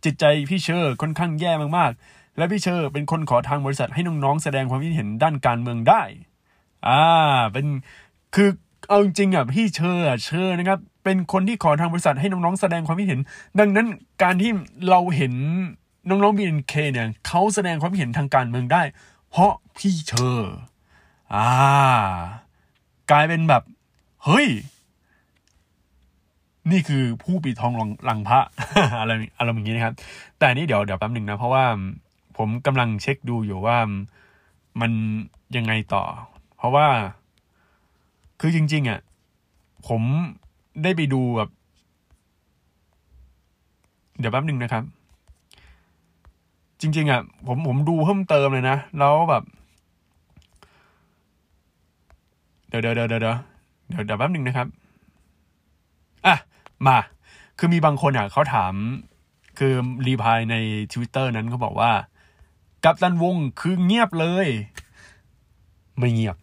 [0.03, 6.01] จิตใจพี่เชอร์ค่อนข้างแย่มากๆ และพี่เชอร์เป็นคนขอทางบริษัทให้น้องๆแสดงความคิดเห็นด้านการเมืองได้
[6.87, 7.01] อ่า
[7.51, 7.65] เป็น
[8.35, 8.49] คือ
[8.87, 13.19] เอาจริงๆอะพี่เชอร์เชอร์นะครับ เป็นคนที่ขอทางบริษัทให้น้องๆแสดงความคิดเห็น
[13.59, 13.87] ดังนั้น
[14.23, 14.51] การที่
[14.89, 15.33] เราเห็น
[16.09, 18.81] น้องๆบีเอ็นเคเนี่ยเขาแสดงความคิดเห็นทางการเมืองได้
[19.29, 20.55] เพราะพี่เชอร์
[21.35, 21.49] อ่า
[23.11, 23.63] กลายเป็นแบบ
[24.25, 24.47] เฮ้ย
[26.71, 27.73] นี่คือผู้ปีทอง
[28.05, 28.39] หลังพระ
[28.99, 29.93] อะไรอะไรอย่างนี้นะครับ
[30.39, 31.63] แต่นี่เดี๋ยวเดี๋ยวแป๊บหนึ่งนะ เพราะว่า
[32.41, 33.77] ผมกำลังเช็คดูอยู่ว่า
[34.81, 34.91] มัน
[35.57, 36.03] ยังไงต่อ
[36.55, 36.87] เพราะว่า
[38.39, 38.99] คือจริง ๆอะ
[39.87, 40.01] ผม
[40.83, 41.49] ได้ไปดูแบบ
[44.19, 44.83] เดี๋ยวแป๊บหนึ่งนะครับ
[46.81, 49.43] จริง ๆอะผมผมดูเพิ่มเติมเลยนะ แล้วแบบ
[52.67, 53.35] เดี๋ยวเดี๋ยวเดี๋ยวเดี๋ยวเดี๋ยว
[54.05, 54.67] เดี๋ยวแป๊บหนึ่งนะครับ
[56.25, 56.35] อะ
[56.87, 56.97] มา
[57.57, 58.73] คือมีบางคนอะเขาถาม
[59.57, 59.73] คือ
[60.07, 60.55] รีพายใน
[60.93, 61.91] Twitter นั้นเขาบอกว่า
[62.83, 64.47] กัปตันวงคือเงียบเลย
[65.97, 66.35] ไม่เงียบ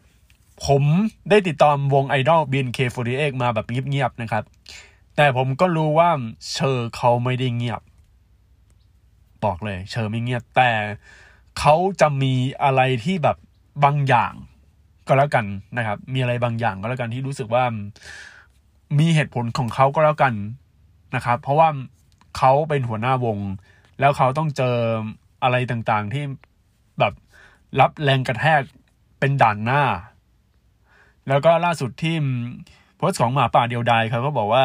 [0.65, 0.83] ผม
[1.31, 4.45] ได้ติดตามวงไอดอล BNK48 มาแบบเงียบๆนะครับ
[5.17, 6.11] แต่ผมก็รู้ว่า
[6.53, 7.81] เชอร์เขาไม่ได้เงียบ
[9.45, 10.71] บอกเลย เชอร์ไม่เงียบ แต่
[11.59, 13.37] เขาจะมีอะไรที่แบบ
[13.85, 14.33] บางอย่าง
[15.07, 15.47] ก็แล้วกัน
[15.77, 17.65] นะครับ มีอะไรบางอย่างก็แล้วกันที่รู้สึกว่า
[18.99, 20.35] มีเหตุผลของเขาก็แล้วกัน
[21.15, 21.69] นะครับ เพราะว่า
[22.39, 23.39] เขาเป็นหัวหน้าวง
[24.01, 24.77] แล้วเขาต้องเจอ
[25.43, 26.25] อะไรต่างๆที่
[26.99, 27.13] แบบ
[27.81, 28.63] รับแรงกระแทก
[29.19, 29.83] เป็นด่านหน้า
[31.29, 32.17] แล้วก็ล่าสุดที่
[32.97, 34.65] โพสต์ของหมาป่าเดียวดายเขาก็บอกว่า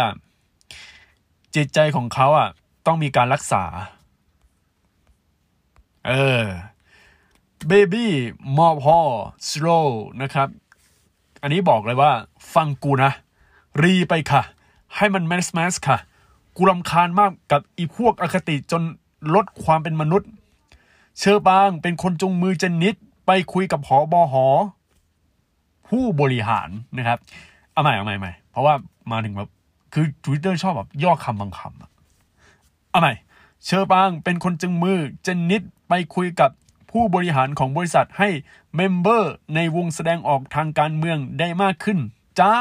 [1.56, 2.50] จิตใจของเขาอะ
[2.86, 3.64] ต้องมีการรักษา
[6.08, 6.44] เออ
[7.68, 8.12] เบบี้
[8.58, 9.00] มอพ่อ
[9.48, 9.68] สโล
[10.22, 10.48] นะครับ
[11.42, 12.12] อันนี้บอกเลยว่า
[12.54, 13.12] ฟังกูนะ
[13.82, 14.42] รีไปค่ะ
[14.96, 15.98] ให้มัน mass mass ค่ะ
[16.58, 18.82] กูรำคาญมากกับอีพวกอคติจน
[19.36, 20.30] ลดความเป็นมนุษย์
[21.18, 22.96] เฌอปรางเป็นคนจูงมือเจนนิษฐ์
[23.26, 24.46] ไปคุยกับหอบอหอ
[25.90, 27.20] ผู้บริหารนะครับ
[27.74, 28.74] เอาใหม่เอาใหม่ใหม่เพราะว่า
[29.12, 29.50] มาถึงแบบ
[29.94, 31.90] คือ Twitter ชอบแบบย่อคำบางคำอะ
[32.92, 33.14] เอาใหม่
[33.66, 36.52] เฌอปรางเป็นคนจูงมือเจนนิษฐ์ไปคุยกับ
[36.92, 38.30] ผู้บริหารของบริษัทให้
[38.76, 42.00] member ในวงแสดงออกทางการเมืองได้มากขึ้น
[42.40, 42.56] จ้า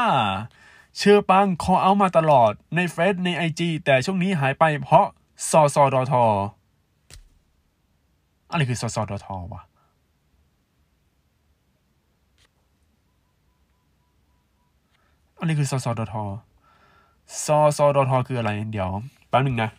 [0.97, 5.07] เฌอปราง call out มาตลอดในเฟซใน IG แต่ช่วงนี้หายไปเพราะ
[5.49, 6.25] สอสอดอทอ
[8.51, 9.61] อะไรคือสอสอดทอวะ
[15.37, 16.23] อันนี้คือสอสอดทอ
[17.45, 18.89] สอสอดทอคืออะไร เดี๋ยว
[19.29, 19.69] แป๊บหนึ่งนะ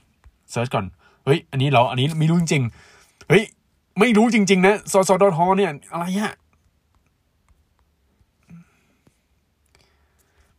[0.51, 0.85] search ก่อน
[1.25, 2.63] เฮ้ย อันนี้เราอันนี้ไม่รู้จริง
[3.29, 3.45] เฮ้ย
[3.99, 6.35] ไม่รู้จริง ๆ นะสอสอดทอเนี่ย อะไรฮะ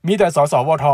[0.08, 0.86] มีแต่สสวท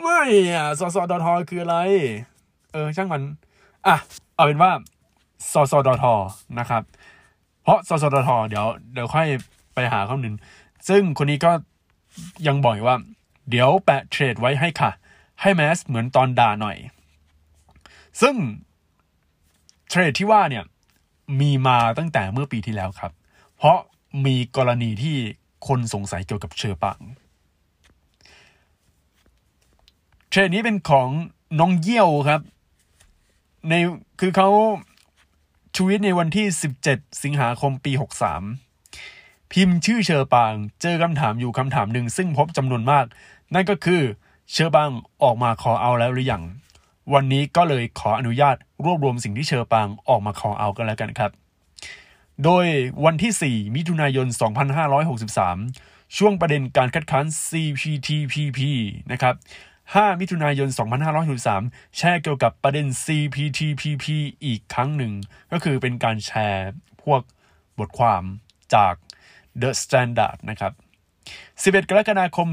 [0.00, 0.20] ไม่
[0.54, 1.76] อะสสดทคืออะไร
[2.72, 3.22] เออ ช่างมัน
[3.86, 3.96] อะ
[4.34, 4.70] เอาเป็นว่า
[5.52, 6.04] สสดท
[6.58, 6.82] นะครับ
[7.62, 9.26] เพราะสสดทเดี๋ยวเดี๋ยวค่อย
[9.74, 10.34] ไปหาข้อมูล
[10.88, 11.52] ซึ่งคนนี้ก็
[12.46, 12.96] ยังบอกว่า
[13.50, 14.90] เดี๋ยวแปะเทรดไว้ให้ค่ะ
[15.40, 16.76] ให้แมสเหมือนตอนด่าหน่อย
[18.20, 18.34] ซึ่ง
[19.88, 20.64] เทรดที่ว่าเนี่ย
[21.40, 23.12] มีมาตั้งแต่เมื่อปีที่แล้วครับ
[23.56, 23.78] เพราะ
[24.26, 25.16] มีกรณีที่
[25.68, 26.98] คนสงสัยเกี่ยวกับเชอปัง
[30.25, 31.08] เท รดนี้เป็นของ
[31.60, 32.40] น้องเยี่ยวครับ
[33.68, 33.72] ใน
[34.20, 34.48] คือเขา
[35.76, 36.46] ทวีตในวันที่
[36.84, 37.92] 17 สิงหาคมปี
[38.72, 43.04] 63 พิมพ์ชื่อเชอปาง เจอคำถามอยู่คำถามหนึ่งซึ่งพบจำนวนมาก
[43.54, 44.02] นั่นก็คือ
[44.52, 44.90] เชอปาง
[45.22, 46.42] ออกมาขอเอาแล้วหรือยัง
[47.14, 51.30] วันนี้ก็เลยขออนุญาตรวบรวมสิ่งที่เชอปางออกมาขอเอากันแล้วกันครับ
[52.44, 52.66] โดย
[53.04, 54.26] วันที่ 4 มิถุนายน
[55.42, 58.60] 2563 ช่วงประเด็นการคัดค้าน CPTPP
[59.12, 59.34] นะครับ
[59.94, 60.68] 5 มิถุนายน
[61.32, 64.04] 2563 แชร์เกี่ยวกับประเด็น CPTPP
[64.44, 65.12] อีกครั้งหนึ่ง
[65.52, 66.70] ก็คือเป็นการแชร์
[67.02, 67.22] พวก
[67.78, 68.22] บทความ
[68.74, 68.94] จาก
[69.60, 70.72] The Standard นะครับ
[71.62, 72.48] 11 กรกฎาคม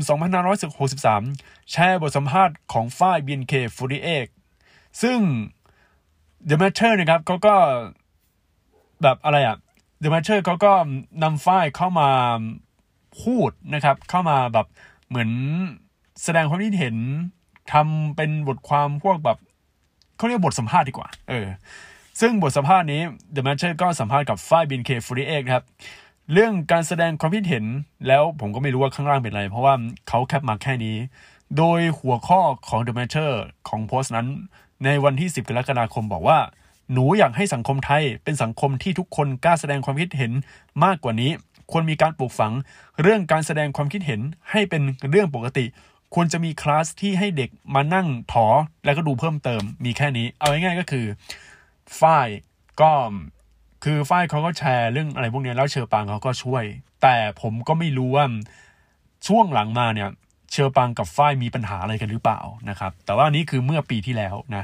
[0.83, 4.27] 2563 แชร์บทสัมภาษณ์ของฝ้าย BNK48
[5.01, 5.19] ซึ่ง
[6.49, 7.55] The Matter นะครับเขาก็
[9.01, 9.57] แบบอะไรอะ
[10.03, 10.73] The Matter เขาก็
[11.23, 12.09] นำฝ้ายเข้ามา
[13.21, 14.67] พูดนะครับ เข้ามาแบบ
[15.07, 15.29] เหมือน
[16.23, 16.95] แสดงความคิดเห็น
[17.71, 19.37] ทำเป็นบทความพวกแบบ
[20.17, 21.47] เขาเรียกบทสัมภาษณ์ดีกว่า เออ
[22.19, 23.01] ซึ่งบทสัมภาษณ์นี้
[23.35, 25.65] The Matter ก็สัมภาษณ์กับฝ้าย BNK48 นะครับ
[26.33, 27.65] เรื่องการแสดงความคิดเห็น
[28.07, 29.73] แล้วผมก็ไม่รู้ว่าข้างล่างเป็นอะไร เพราะว่า
[30.07, 30.95] เขาแคปมาแค่นี้
[31.57, 33.31] โดยหัวข้อของ The Matter
[33.67, 34.27] ของโพสต์นั้น
[34.85, 36.39] ในวันที่ 10 กรกฎาคมบอกว่า
[36.91, 40.31] หนูอยากให้สังคมไทย เป็นสังคมที่ทุกคนกล้าแสดงความคิดเห็น
[40.83, 41.31] มากกว่านี้
[41.71, 42.53] ควรมีการปลูกฝัง
[43.01, 44.21] เรื่องการแสดงความคิดเห็น
[44.51, 45.65] ให้เป็นเรื่องปกติ
[46.13, 48.47] ควรจะมีคลาสที่ให้เด็กมานั่งถอ
[48.85, 51.05] แล้วก็ดูเพิ่มเติมมีแค่นี้ เอาง่ายๆก็คือ
[51.99, 52.27] ฝ้าย
[52.81, 52.91] ก็
[53.83, 56.63] คือฝ้ายเขาก็แชร์เรื่องอะไรพวกนี้แล้วเชอปางเขาก็ช่วย
[57.01, 58.25] แต่ผมก็ไม่รู้ว่า
[59.27, 60.09] ช่วงหลังมาเนี่ย
[60.51, 64.63] เชอปางกับฝ้ายมีปัญหาอะไรกันหรือเปล่านะครับ แต่ว่านี้คือเมื่อปีที่แล้วนะ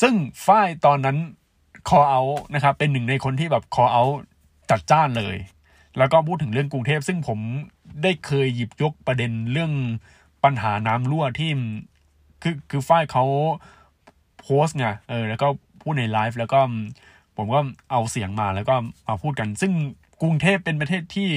[0.00, 0.14] ซึ่ง
[0.46, 1.16] ฝ้ายตอนนั้น
[1.88, 2.22] คอเอา
[2.54, 4.04] นะครับเป็นหนึ่งในคนที่แบบคอเอา
[4.70, 5.36] จัดจ้านเลย
[5.98, 7.38] แล้วก็พูดถึงเรื่องกรุงเทพ ซึ่งผม
[8.02, 9.72] ได้เคยหยิบยกประเด็นเรื่อง
[10.44, 11.50] ปัญหาน้ำรั่วที่
[12.42, 13.24] คือคือฝ้ายเขา
[14.40, 15.48] โพสไงเออแล้วก็
[15.82, 16.60] พูดในไลฟ์แล้วก็
[17.36, 18.74] ผมก็เอาเสียงมาแล้วก็
[19.08, 19.72] มาพูดกัน ซึ่ง
[20.22, 21.30] กรุงเทพเป็นประเทศที่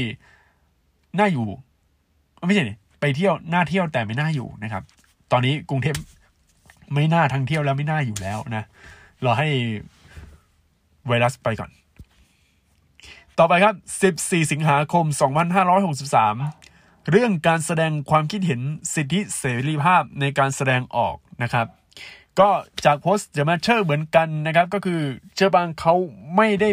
[1.19, 1.47] น่าอยู่
[2.45, 2.63] ไม่ใช่
[2.99, 4.83] ไปเที่ยวน่าเที่ยวแต่ไม่น่าอยู่นะครับ
[5.31, 5.95] ตอนนี้กรุงเทพ
[6.93, 8.63] ไม่น่าทั้งเที่ยวแล้วไม่น่าอยู่แล้วนะ
[9.25, 9.47] รอให้
[11.07, 11.71] ไวรัสไปก่อน
[13.39, 13.75] ต่อไปครับ
[14.27, 15.05] 14 สิงหาคม
[15.91, 16.66] 2563
[17.11, 18.61] เรื่องการแสดงความคิดเห็น
[18.93, 21.67] สิทธิเสรีภาพในการแสดงออกนะครับ
[22.39, 22.49] ก็
[22.85, 25.01] จากโพสต์ The MATTER เหมือนกันนะครับ ก็คือ
[25.35, 25.93] เฌอปรางเขา
[26.35, 26.69] ไม่ได้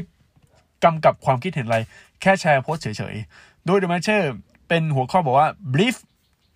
[0.85, 1.79] กำกับความคิดเห็นอะไร
[2.21, 4.33] แค่แชร์โพสต์เฉยๆ โดย The MATTER
[4.69, 5.97] เป็นหัวข้อบอกว่า brief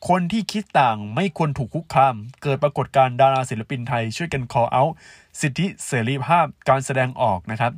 [0.09, 4.93] คนที่คิดต่างไม่ควรถูกคุกคาม เกิดปรากฏการณ์ดาราศิลปินไทยช่วยกัน call out
[5.41, 7.73] สิทธิเสรีภาพการแสดงออกนะครับ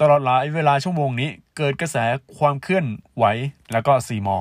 [0.00, 1.96] ตลอดหลายเวลาชั่วโมงนี้เกิดกระแส
[2.38, 2.86] ความเคลื่อน
[3.16, 3.24] ไหว
[3.72, 4.38] แล้วก็ซีมอ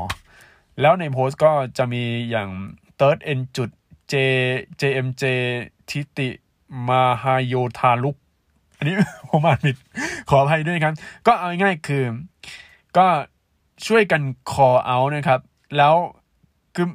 [0.79, 2.49] แล้วในโพสต์ก็จะมีอย่าง
[2.99, 3.69] third n จุด
[4.11, 4.13] j
[4.79, 5.23] jmj
[5.89, 6.29] ทิติ
[6.87, 8.15] มาฮาโยทาลุก
[8.77, 8.95] อันนี้
[9.29, 9.75] ผมอ่านผิด
[10.29, 10.93] ขออภัยด้วยครับ
[11.27, 12.03] ก็เอาง่ายๆคือ
[12.97, 13.05] ก็
[13.87, 15.39] ช่วยกัน call out นะครับ
[15.77, 15.95] แล้ว
[16.75, 16.87] คือ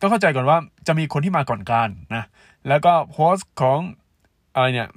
[0.00, 2.24] ต้องเข้าใจก่อนว่าจะมีคนที่มาก่อนการนะ
[2.68, 3.80] แล้วก็โพสต์ของ
[4.54, 4.88] อะไรเนี่ย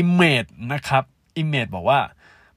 [0.00, 1.04] Image นะครับ
[1.42, 2.00] Image บอกว่า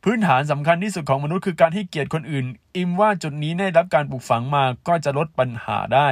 [0.03, 6.07] พื้นฐานสำคัญที่สุดของมนุษย์คือการให้เกียรติคนอื่น อิมว่าจุดนี้ได้รับการปลูกฝังมาก็จะลดปัญหาได้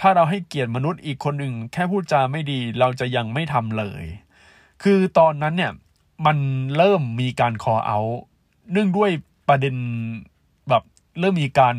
[0.00, 4.04] ถ้าเราให้เกียรติมนุษย์อีกคนหนึ่งแค่พูดจาไม่ดีเราจะยังไม่ทำเลย
[4.82, 5.72] คือตอนนั้นเนี่ย
[6.26, 6.36] มัน
[6.76, 7.98] เริ่มมีการคอเอา
[8.72, 9.10] เนื่องด้วย
[9.48, 9.74] ประเด็น
[10.68, 10.82] แบบ
[11.20, 11.76] เริ่มมีการ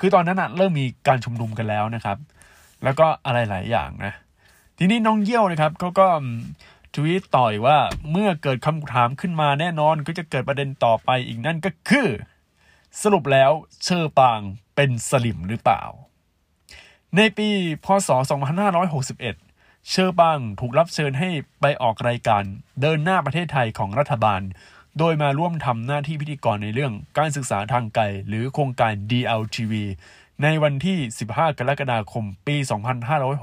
[0.00, 2.18] คือตอนนั้นอะเริ่มมีการชุมนุมกันแล้วนะครับ
[2.84, 4.14] แล้วก็อะไรหลายอย่างนะ
[4.78, 6.06] ทีนี้น้องเยี่ยวนะครับเขาก็
[6.94, 7.78] ทวีตต่อยว่า
[8.10, 12.08] เมื่อเกิดคำถามขึ้นมาแน่นอนก็จะเกิดประเด็นต่อไปอีกนั่นก็คือ
[13.02, 13.50] สรุปแล้ว
[13.84, 14.40] เชอปาง
[14.76, 15.82] เป็นสลิมหรือเปล่า
[17.16, 17.48] ในปี
[17.84, 18.08] พศ
[18.74, 21.28] 2561 เชอปางถูกรับเชิญให้
[21.60, 22.42] ไปออกรายการ
[22.80, 24.42] เดินหน้าประเทศไทยของรัฐบาล
[24.98, 29.72] โดยมาร่วมทำหน้าที่พิธีกรในเรื่องการศึกษาทางไกลหรือโครงการ DLTV
[30.42, 32.56] ในวันที่ 15 กรกฎาคม ปี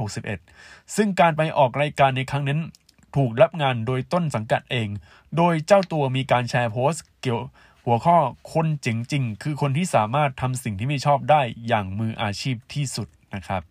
[0.03, 2.59] 2561 ซึ่งการไปออกรายการในครั้งนั้น
[3.15, 4.87] ถูกรับงานโดยต้นสังกัดเอง
[5.37, 7.41] โดยเจ้าตัวมีการแชร์โพสต์เกี่ยว
[7.85, 8.17] หัวข้อ
[8.53, 13.61] คนเจ๋งจริง คือคนที่สามารถทำสิ่งที่ไม่ชอบได้อย่างมืออาชีพที่สุดนะครับ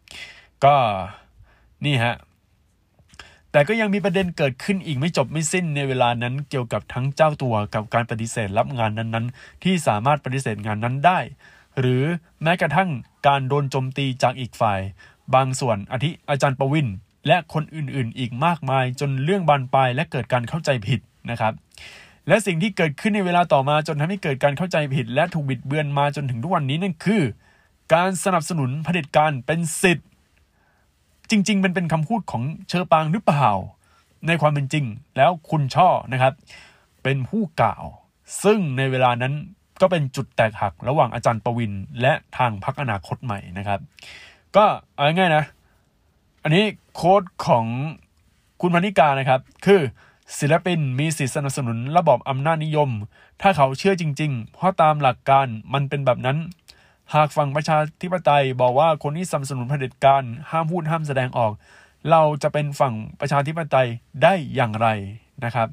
[0.64, 0.76] ก็
[1.85, 2.14] นี่ฮะ
[3.53, 11.18] แต่ก็ยังมีประเด็นเกิดขึ้นอีกไม่จบไม่สิ้นในเวลานั้นเกี่ยวกับทั้งเจ้าตัวกับการปฏิเสธรับงานนั้นๆ ที่สามารถปฏิเสธงานนั้นได้
[11.79, 12.03] หรือ
[12.42, 12.90] แม้กระทั่ง
[13.26, 14.81] การโดนโจมตีจากอีกฝ่าย
[15.35, 16.88] บางส่วนอาทิอาจารย์ประวิน
[17.26, 21.52] และคนอื่นๆ อีกมากมายจนเรื่องบานปลายและเกิดการเข้าใจผิดนะครับ
[22.28, 27.22] และสิ่งที่เกิดขึ้นในเวลาต่อมาจนทำให้เกิดการเข้าใจผิด และถูกบิดเบือนมาจนถึงทุกวันนี้นั่นคือ
[27.94, 30.09] การสนับสนุนเผด็จการเป็นสิทธิ์
[31.30, 33.48] จริง ๆ มันเป็นคำพูดของเชอปางหรือเปล่า
[34.26, 34.85] ในความเป็นจริง
[35.16, 36.33] แล้วคุณช่อนะครับ
[37.02, 37.85] เป็นผู้กล่าว
[38.42, 39.35] ซึ่งในเวลานั้น
[39.80, 43.80] ก็เป็นจุดแตกหักระหว่างอาจารย์ประวินและทางพักอนาคตใหม่นะครับ
[44.56, 45.44] ก็เอาง่ายๆนะ
[46.42, 47.66] อันนี้โค้ดของ
[48.61, 49.81] คุณพนิกานะครับ คือ
[50.38, 52.90] ศิลปินมีสิทธิสนับสนุนระบอบอำนาจนิยม
[53.40, 56.38] ถ้าเขาเชื่อจริง ๆ เพราะตามหลักการมันเป็นแบบนั้น
[57.14, 61.53] หากฝั่งประชาธิปไตยบอกว่าคนที่สนับสนุนเผด็จการห้ามพูดห้ามแสดงออก
[62.11, 63.88] เราจะเป็นฝั่งประชาธิปไตย
[64.22, 64.88] ได้อย่างไร
[65.44, 65.68] นะครับ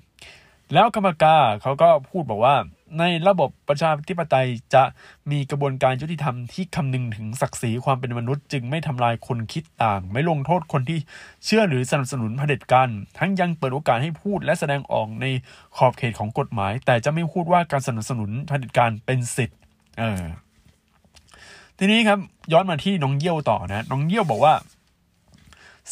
[0.74, 2.56] แล้วกรรมการเขาก็พูดบอกว่า
[3.00, 4.84] ในระบบประชาธิปไตยจะ
[5.32, 11.00] มีกระบวนการยุติธรรมที่คำนึงถึงศักดิ์ศรีความเป็นมนุษย์ จึงไม่ทำลายคนคิดต่าง ไม่ลงโทษคนที่
[11.46, 15.26] เชื่อหรือสนับสนุนเผด็จการทั้งยังเปิดโอกาสให้พูดและแสดงออกใน
[15.78, 19.58] ขอบเขตของกฎหมาย แต่จะไม่พูดว่าการสนับสนุนเผด็จการเป็นสิทธิ์
[20.00, 20.24] เออ
[21.78, 22.20] ทีนี้ครับ
[22.52, 24.54] ย้อนมาที่น้องเยี่ยวต่อนะ น้องเยี่ยวบอกว่า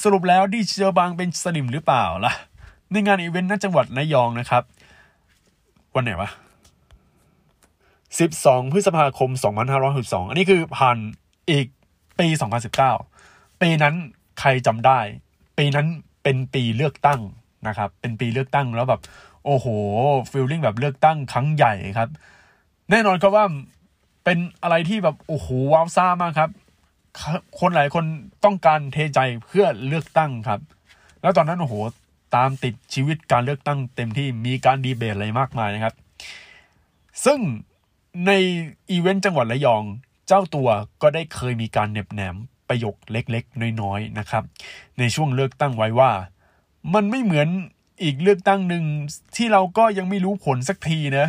[0.01, 2.33] สรุปแล้วดีเจอบางเป็นสลิมหรือเปล่าล่ะ
[2.91, 4.63] ในงานอีเวนต์ณจังหวัดระยองนะครับ
[5.95, 6.29] วันไหนวะ
[8.17, 9.29] 12 พฤษภาคม
[9.79, 10.97] 2562 อันนี้คือผ่าน
[11.49, 11.67] อีก
[12.19, 12.27] ปี
[12.93, 13.95] 2019 ปีนั้น
[14.39, 14.99] ใครจำได้
[15.57, 15.87] ปีนั้น
[16.23, 17.19] เป็นปีเลือกตั้ง
[17.67, 19.01] นะครับ เป็นปีเลือกตั้งแล้วแบบ
[19.45, 19.65] โอ้โห
[20.31, 22.09] ฟีลลิ่งแบบเลือกตั้งครั้งใหญ่ครับ
[22.91, 23.45] แน่นอนครับว่า
[24.23, 26.49] เป็นอะไรที่แบบโอ้โหว้าวซ่ามากครับ
[27.59, 28.05] คนหลายคน
[28.45, 30.59] ต้องการเทใจเพื่อเลือกตั้งครับ
[31.21, 31.75] แล้วตอนนั้นโอ้โห
[32.35, 35.93] ตามติดชีวิตการเลือกตั้งเต็มที่มีการดีเบตอะไรมากมายนะครับ
[37.25, 37.39] ซึ่ง
[38.27, 38.31] ใน
[38.89, 39.83] อีเวนต์จังหวัดระยอง
[40.27, 40.69] เจ้าตัว
[41.01, 42.35] ก็ได้เคยมีการเน็บแนม
[42.69, 44.43] ประโยคเล็กๆ น้อยๆนะครับ
[44.99, 46.11] ในช่วงเลือกตั้งไว้ว่า
[46.93, 47.47] มันไม่เหมือน
[48.03, 48.83] อีกเลือกตั้งหนึ่ง
[49.35, 51.27] ที่เราก็ยังไม่รู้ผลสักทีนะ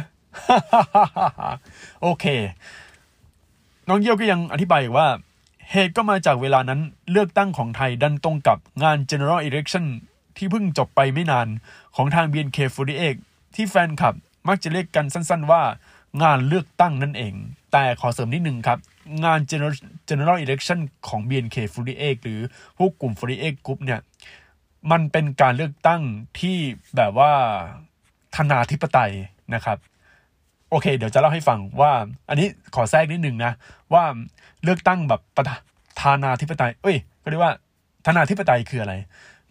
[2.03, 2.25] โอเค
[3.89, 5.07] น้องเยี่ยวก็ยังอธิบายว่า
[5.71, 9.87] เหตุก็มาจากเวลานั้นเลือกตั้งของไทยดันตรงกับงาน general election
[10.37, 11.49] ที่เพิ่งจบไปไม่นาน
[11.97, 13.17] ของทาง BNK48
[13.55, 14.15] ที่แฟนคลับ
[14.49, 15.63] มักจะเรียกกันสั้นๆว่า
[16.23, 17.35] งานเลือกตั้งนั่นเอง
[17.73, 18.79] แต่ขอเสริมนิดนึงครับ
[19.25, 19.39] งาน
[20.09, 22.41] general election ของ BNK48 หรือ
[22.79, 24.01] พวกกลุ่ม48 group เนี่ย
[24.91, 26.03] มันเป็นการเลือกตั้ง
[26.41, 26.57] ที่
[26.97, 27.33] แบบว่า
[28.37, 29.13] ธนาธิปไตย
[29.55, 29.79] นะครับ
[30.71, 31.93] โอเค เดี๋ยวจะเล่าให้ฟังว่า
[32.29, 33.53] อันนี้ขอแทรกนิดนึงนะ
[33.93, 34.05] ว่า
[34.63, 35.47] เลือกตั้งแบบประ
[36.03, 37.55] ธานาธิปไตย เอ้ย ก็เรียกว่า
[38.07, 38.95] ธนาธิปไตยคืออะไร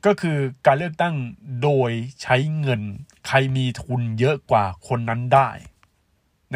[0.05, 1.15] ก็คือการเลือกตั้ง
[1.63, 2.81] โดยใช้เงิน
[3.27, 5.49] ใครมีทุนเยอะกว่าคนนั้นได้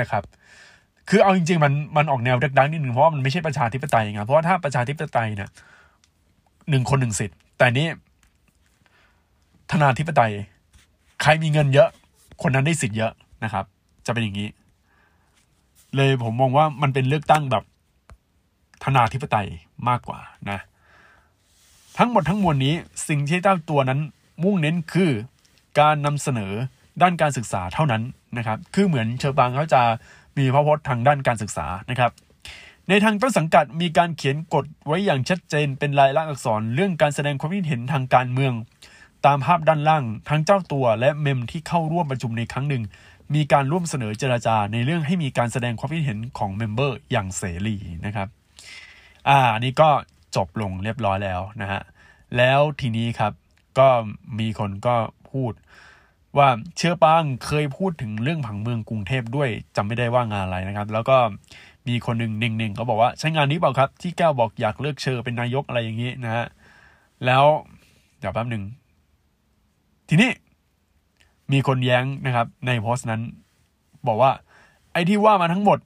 [0.02, 0.24] นะครับ
[1.10, 5.50] คือเอาจริงๆ มันมันออกแนวดักๆนิดหนึ่งเพราะว่ามันไม่ใช่ประชาธิปไตยไงเพราะว่าถ้าประชาธิปไตยเนี่ย
[6.70, 7.88] หนึ่งคนหนึ่งสิทธิ์ แต่นี้
[9.72, 10.34] ธนาธิปไตย
[11.22, 11.90] ใครมีเงินเยอะ
[12.42, 13.12] คนนั้นได้สิทธิ์เยอะ
[13.44, 13.66] นะครับ
[14.06, 14.50] จะเป็นอย่างนี้
[15.96, 17.64] เลยผมมองว่ามันเป็นเลือกตั้งแบบ
[18.84, 19.48] ธนาธิปไตย
[19.90, 20.60] มากกว่านะ
[21.98, 22.76] ทั้งหมดทั้งมวลนี้
[23.08, 24.00] สิ่งที่เจ้าตัวนั้น
[24.44, 25.12] มุ่งเน้นคือ
[25.80, 26.54] การนำเสนอ
[27.02, 28.04] ด้านการศึกษาเท่านั้น
[28.38, 29.82] นะครับ คือเหมือนเชอร์บางเขาจะ
[30.38, 32.12] มีพระพจน์ทางด้านการศึกษานะครับ
[32.90, 38.54] ในทางต้นสังกัดมีการเขียนกฎไว้อย่างชัดเจนเป็นลายลักษณ์อักษรเรื่องการแสดงความคิดเห็นทางการเมือง
[39.26, 42.84] ตามภาพด้านล่างทั้งเจ้าตัวและ mem ที่เข้าร่วมประชุมในครั้งหนึ่ง
[43.36, 48.28] มีการร่วมเสนอเจรจาในเรื่องให้มีการแสดงความคิดเห็นของ member อย่างเสรีนะครับ
[49.30, 49.90] อ่านี่ก็
[50.36, 51.82] จบลงเรียบร้อยแล้วนะฮะ
[52.38, 53.34] แล้วทีนี้ครับ
[53.80, 53.88] ก็
[54.40, 54.96] มีคนก็
[55.32, 55.54] พูด
[56.38, 61.18] ว่าเฌอปรางเคยพูดถึงเรื่องผังเมืองกรุงเทพด้วยจำไม่ได้ว่างานอะไรนะครับ แล้วก็
[61.88, 66.46] มีคนหนึ่งหนึ่งๆเขาบอกว่าใช้งานนี้เปล่าครับ ที่แก้วบอกอยากเลือกเชอเป็นนายกอะไรอย่างนี้นะฮะ
[67.26, 67.44] แล้ว
[68.20, 68.63] เดี๋ยวแป๊บหนึ่ง
[70.10, 70.32] ทีนี้
[71.52, 73.22] มีคนแย้งนะครับ ในโพสต์นั้น
[74.08, 74.32] บอกว่า
[74.94, 75.80] ไอ้ที่ว่ามาทั้งหมด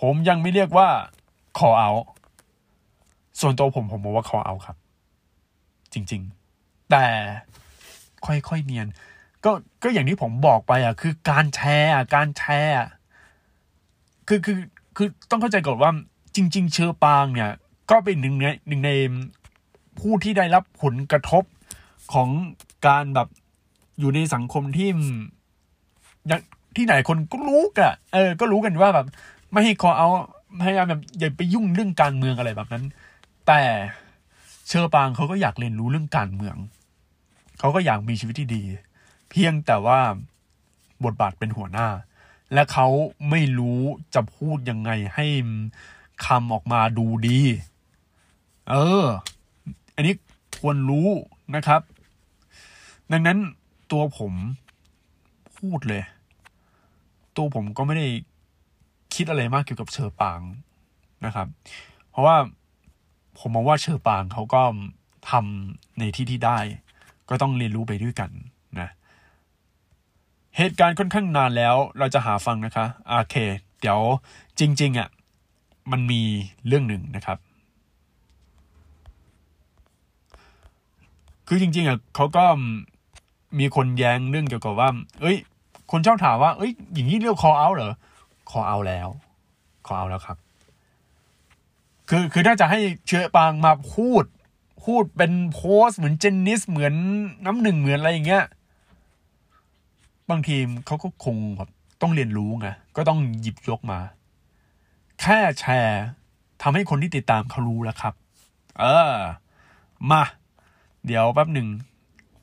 [0.00, 0.88] ผมยังไม่เรียกว่า
[1.58, 1.90] ขอเอา
[3.40, 4.76] ส่วนตัวผมผมบอกว่าขอเอาครับ
[5.92, 6.22] จริง
[6.56, 7.04] ๆ แต่
[8.26, 8.86] ค่อยๆเนียน
[9.44, 12.74] ก็ ก็อย่างที่ผมบอกไปอะ คือการแชร์อะการแชร์
[14.28, 14.58] คือคือ
[14.96, 15.92] คือต้องเข้าใจก่อนว่า
[16.36, 17.50] จริง ๆ เชอปางเนี่ย
[17.90, 18.90] ก็เป็นหนึ่งในหนึ่งใน
[19.98, 21.44] ผู้ที่ได้รับผลกระทบ
[22.12, 22.28] ของ
[22.86, 23.28] การแบบ
[24.00, 24.88] อยู่ในสังคมที่
[26.76, 29.06] ที่ไหนคนก็รู้กันเออ ก็รู้กันว่าแบบ
[29.52, 30.08] ไม่ให้ขอเอา
[30.62, 32.84] พยายามแบบอย่าไปยุ่งเรื่องการเมืองอะไรแบบนั้น
[33.46, 33.60] แต่
[34.68, 36.56] เชอปางเขาก็อยากเรียนรู้เรื่องการเมือง
[37.58, 38.62] เขาก็อยากมีชีวิตที่ดี
[39.30, 40.00] เพียงแต่ว่า
[41.04, 41.88] บทบาทเป็นหัวหน้า
[42.52, 42.86] และเขา
[43.30, 43.80] ไม่รู้
[44.14, 45.26] จะพูดยังไงให้
[46.26, 47.40] คำออกมาดูดี
[48.70, 49.04] เออ
[49.94, 50.14] อันนี้
[50.58, 51.08] ควรรู้
[51.54, 51.80] นะครับ
[53.12, 53.38] ดังนั้น
[53.92, 54.32] ตัวผม
[55.58, 56.04] พูดเลย
[57.36, 58.08] ตัวผมก็ไม่ได้
[59.14, 60.40] คิดอะไรมากเกี่ยวกับเชอปาง
[61.24, 61.48] นะครับ
[62.10, 62.36] เพราะว่า
[63.38, 64.62] ผมมองว่าเชอปางเขาก็
[65.30, 66.58] ทำในที่ที่ได้
[67.28, 68.30] ก็ต้องเรียนรู้ไปด้วยกัน
[70.62, 73.36] เหตุการณ์ค่อนข้างนานแล้วเราจะหาฟังนะคะโอเค
[73.80, 74.00] เดี๋ยว
[74.58, 75.08] จริง ๆอะ
[75.90, 76.22] มันมี
[76.66, 77.38] เรื่องหนึ่งนะครับ
[81.46, 82.44] คือจริง ๆอะเขาก็
[83.58, 84.88] มีคนแย้งเรื่องเกี่ยวกับว่า
[85.20, 85.36] เอ้ย
[85.90, 87.94] คนชอบถามว่า เอ้ยอย่างนี้เรียก call out เหรอ
[88.50, 89.08] call out แล้ว
[89.86, 90.36] call out แล้วครับ
[92.08, 94.24] คือคือถ้าจะให้เชื้อปางมาพูด
[94.84, 96.94] พูดเป็นโพสเหมือนเจนนิสเหมือน
[97.46, 98.44] น้ำหนึ่งเหมือนอะไรอย่างเงี้ย
[100.30, 101.70] บางทีมเขาก็คงแบบ
[102.02, 103.98] ต้องเรียนรู้ไงก็ต้องหยิบยกมา
[105.20, 106.02] แค่แชร์
[106.62, 108.14] ทำให้คนที่ติดตามเขารู้แล้วครับ
[108.78, 109.16] เออ
[110.10, 110.22] มา
[111.06, 111.68] เดี๋ยวแป๊บหนึ่ง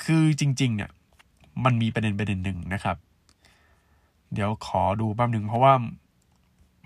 [0.04, 0.91] คือจริง ๆ เนี่ย
[1.63, 2.97] มันมีประเด็นประเด็นหนึ่งนะครับ
[4.34, 5.74] เดี๋ยวขอดูแป๊บหนึ่งเพราะว่า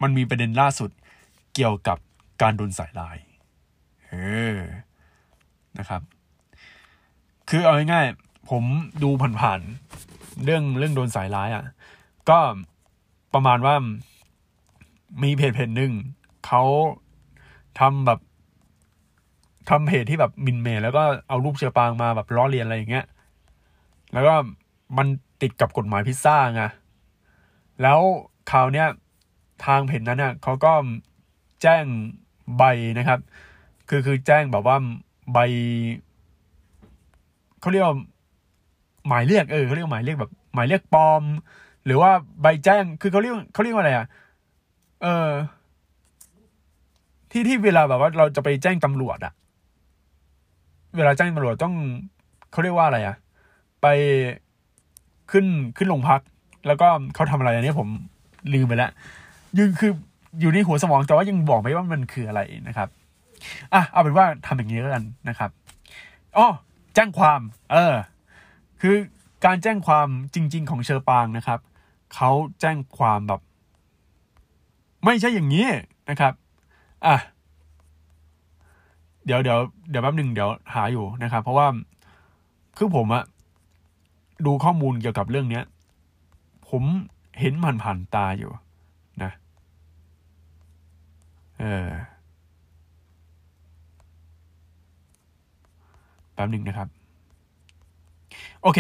[0.02, 0.90] มันมีประเด็นล่าสุด
[1.54, 1.98] เกี่ยวกับ
[2.42, 3.18] การโดนสายลาย
[4.08, 4.14] เอ
[4.56, 4.58] อ
[5.78, 6.02] นะครับ
[7.50, 8.64] คือเอาง่ายๆผม
[9.04, 9.10] ดู
[9.40, 11.64] ผ่านๆ เรื่องเรื่องโดนสายร้ายอะ่ะ
[12.30, 12.40] ก็
[13.34, 13.76] ประมาณว่า
[15.24, 15.94] มีเพจเพจหนึ่ง
[16.46, 16.64] เขา
[17.80, 18.20] ทำแบบ
[19.70, 23.06] ทำเพจที่แบบมินเมย์แล้วก็เอารูปเชือปางมาแบบล้อเลียนอะไรอย่างเงี้ย
[24.14, 24.34] แล้วก็
[24.98, 25.08] มัน
[25.42, 26.64] ติดกับกฎหมายพิซซ่าไง
[27.82, 28.00] แล้ว
[28.52, 28.88] คราวเนี้ย
[29.66, 30.74] ทางเพจนั้นเนี่ยเขาก็
[31.62, 31.86] แจ้ง
[32.58, 32.64] ใบ
[32.98, 33.20] นะครับ
[33.90, 34.78] คือคือแจ้งแบบว่า
[35.34, 35.40] ใบ
[37.60, 37.96] เขาเรียกว่า
[39.08, 41.24] หมายเรียกเออเขาเรียกหมายเรียกแบบ หมายเรียกปลอม
[41.86, 44.08] หรือว่าใบแจ้งคือเขาเรียกเขาเรียกว่าอะไรอะ
[45.02, 45.30] เออ
[47.32, 49.34] ที่ที่เวลาแบบว่าเราจะไปแจ้งตำรวจอะ
[50.98, 51.76] เวลาแจ้งตำรวจต้อง
[52.52, 53.16] เขาเรียกว่าอะไรอะ
[53.82, 53.88] ไป
[55.32, 55.46] ขึ้น
[55.78, 56.22] ขึ้นโรงพัก
[56.68, 57.88] แล้วก็เขาทำอะไรอันนี้ผม
[58.54, 58.92] ลืมไปแล้ว
[59.58, 59.92] ยังคือ
[60.40, 62.90] อยู่ในหัวสมองแต่ว่ายังบอกไม่ว่ามันคืออะไรนะครับ
[63.74, 65.50] อะเอาเป็นว่าทำอย่างนี้แล้วกันนะครับ
[66.38, 66.48] อ๋อ
[66.96, 67.42] แจ้งความ
[67.72, 67.94] เออ
[68.82, 68.96] คือ
[69.46, 71.60] การแจ้งความจริง ๆ ของเชอปางนะครับ
[72.16, 73.42] เขาแจ้งความแบบ
[75.06, 75.66] ไม่ใช่อย่างนี้
[76.10, 76.34] นะครับ
[77.06, 77.16] อะ
[79.26, 79.60] เดี๋ยวเดี๋ยว
[79.90, 81.68] เดี๋ยวแป๊บหนึ่งเดี๋ยวหาอยู่นะครับ เพราะว่า
[82.78, 83.24] คือผมอะ
[84.46, 85.64] ดูข้อมูลเกี่ยวกับเรื่องเนี้ย
[86.70, 86.84] ผม
[87.40, 88.52] เห็นมันผ่านตาอยู่
[89.24, 89.32] นะ
[91.60, 91.90] เออ
[96.34, 97.01] แป๊บหนึ่งนะครับ
[98.64, 98.80] โอเค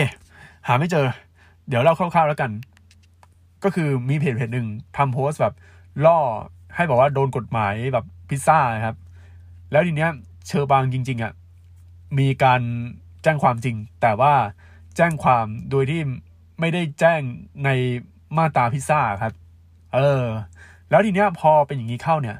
[0.67, 1.05] หาไม่เจอ
[1.67, 2.51] เดี๋ยวเล่าคร่าวๆแล้วกัน
[3.63, 4.67] ก็คือมีเพจเพจหนึ่ง
[4.97, 5.53] ทำโพสแบบ
[6.05, 6.19] ล่อ
[6.75, 8.95] ให้บอกว่าโดนกฎหมายแบบพิซซ่าครับ
[9.71, 10.09] แล้วทีเนี้ย
[10.47, 11.33] เชอร์บางจริง ๆอะ่ะ
[12.19, 12.61] มีการ
[13.23, 14.33] แจ้งความจริง แต่ว่า
[14.95, 16.01] แจ้งความโดยที่
[16.59, 17.21] ไม่ได้แจ้ง
[17.65, 17.69] ใน
[18.37, 19.33] มาตาพิซซ่าครับ
[19.93, 20.23] เออ
[20.89, 22.37] แล้วทีเนี้ยพอเป็นอย่างนี้เข้าเนี่ย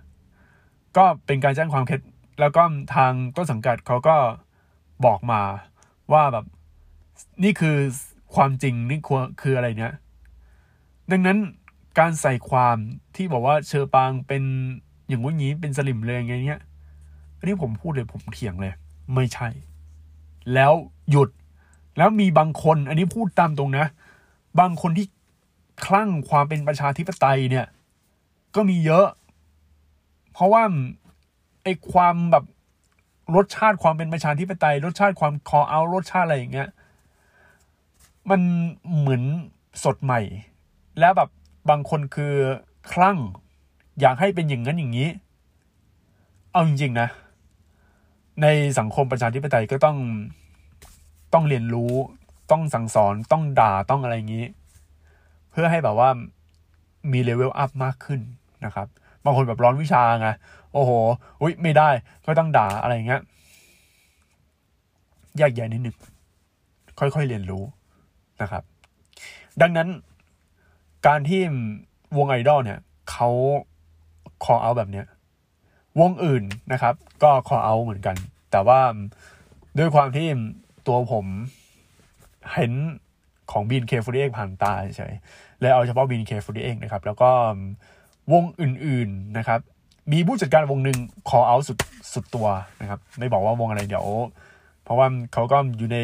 [0.97, 2.01] ก็เป็นการแจ้งความเท็จ
[2.39, 2.63] แล้วก็
[2.95, 4.15] ทางต้นสังกัดเขาก็
[5.05, 5.41] บอกมา
[6.13, 6.45] ว่าแบบ
[7.43, 7.75] นี่คือ
[8.35, 8.99] ความจริงนี่
[9.41, 9.93] คืออะไรเนี้ย
[11.11, 11.37] ดังนั้น
[11.99, 12.77] การใส่ความ
[13.15, 14.43] ที่บอกว่าเชอปางเป็น
[15.07, 16.61] อย่างงี้เป็นสลิมเลยอย่างเงี้ย
[17.37, 18.73] อันนี้ผมพูดเลยผมเถียงเลย
[19.15, 19.47] ไม่ใช่
[20.53, 20.73] แล้ว
[21.11, 21.29] หยุด
[21.97, 23.85] แล้วมีบางคน อันนี้พูดตามตรงนะ
[24.59, 25.05] บางคนที่
[25.85, 27.65] คลั่งความเป็นประชาธิปไตยเนี่ย
[28.55, 29.07] ก็มีเยอะ
[30.33, 30.63] เพราะว่า
[31.63, 32.45] ไอ้ความแบบ
[33.35, 36.69] รสชาติความเป็นประชาธิปไตย รสชาติความคอเอารสชาติอะไรอย่างเงี้ย
[38.29, 38.41] มัน
[38.97, 39.23] เหมือน
[39.83, 40.21] สดใหม่
[40.99, 41.29] แล้วแบบ
[41.69, 42.33] บางคนคือ
[42.91, 43.17] คลั่ง
[44.01, 45.09] อยากให้เป็นอย่างนั้นอย่างนี้
[46.51, 47.07] เอาจริงๆนะ
[48.41, 48.47] ใน
[48.79, 49.97] สังคมประชาธิปไตยก็ต้อง
[51.33, 51.93] ต้องเรียนรู้
[52.51, 54.45] ต้องสั่งสอนต้องด่าต้องอะไรอย่างนี้
[55.51, 56.09] เพื่อให้แบบว่า
[57.11, 58.19] มีเลเวลอัพมากขึ้น
[58.65, 58.87] นะครับ
[59.23, 60.29] บางคนแบบร้อนวิชาไง
[60.73, 60.91] โอ้โห
[61.41, 61.89] อุ้ยไม่ได้
[62.25, 63.21] ก็ต้องด่าอะไรอย่างเงี้ย
[65.37, 65.97] แยกแยะนิดหนึ่ง
[66.99, 67.63] ค่อยๆเรียนรู้
[68.41, 68.63] นะครับ
[69.61, 69.89] ดังนั้น
[71.07, 71.41] การที่
[72.17, 72.79] วงไอดอลเนี่ย
[73.11, 73.29] เขา
[74.45, 75.05] ขอเอาแบบเนี้ย
[75.99, 78.15] วงอื่นนะครับ ก็ขอเอาเหมือนกัน
[78.51, 78.79] แต่ว่า
[79.77, 80.27] ด้วยความที่
[80.87, 81.25] ตัวผม
[82.53, 82.73] เห็น
[83.51, 85.13] ของบีนเคฟูดีเอกผ่านตาเฉย
[85.59, 87.29] เลยเอาเฉพาะ BNK48 นะครับ แล้วก็
[88.33, 89.59] วงอื่นๆนะครับ
[90.11, 90.97] มีผู้จัดการวงหนึ่ง
[91.29, 91.77] ขอเอาสุด
[92.13, 92.47] สุดตัว
[92.81, 94.07] นะครับ ไม่บอกว่าวงอะไรเดี๋ยว
[94.83, 95.97] เพราะว่าเขาก็อยู่ใน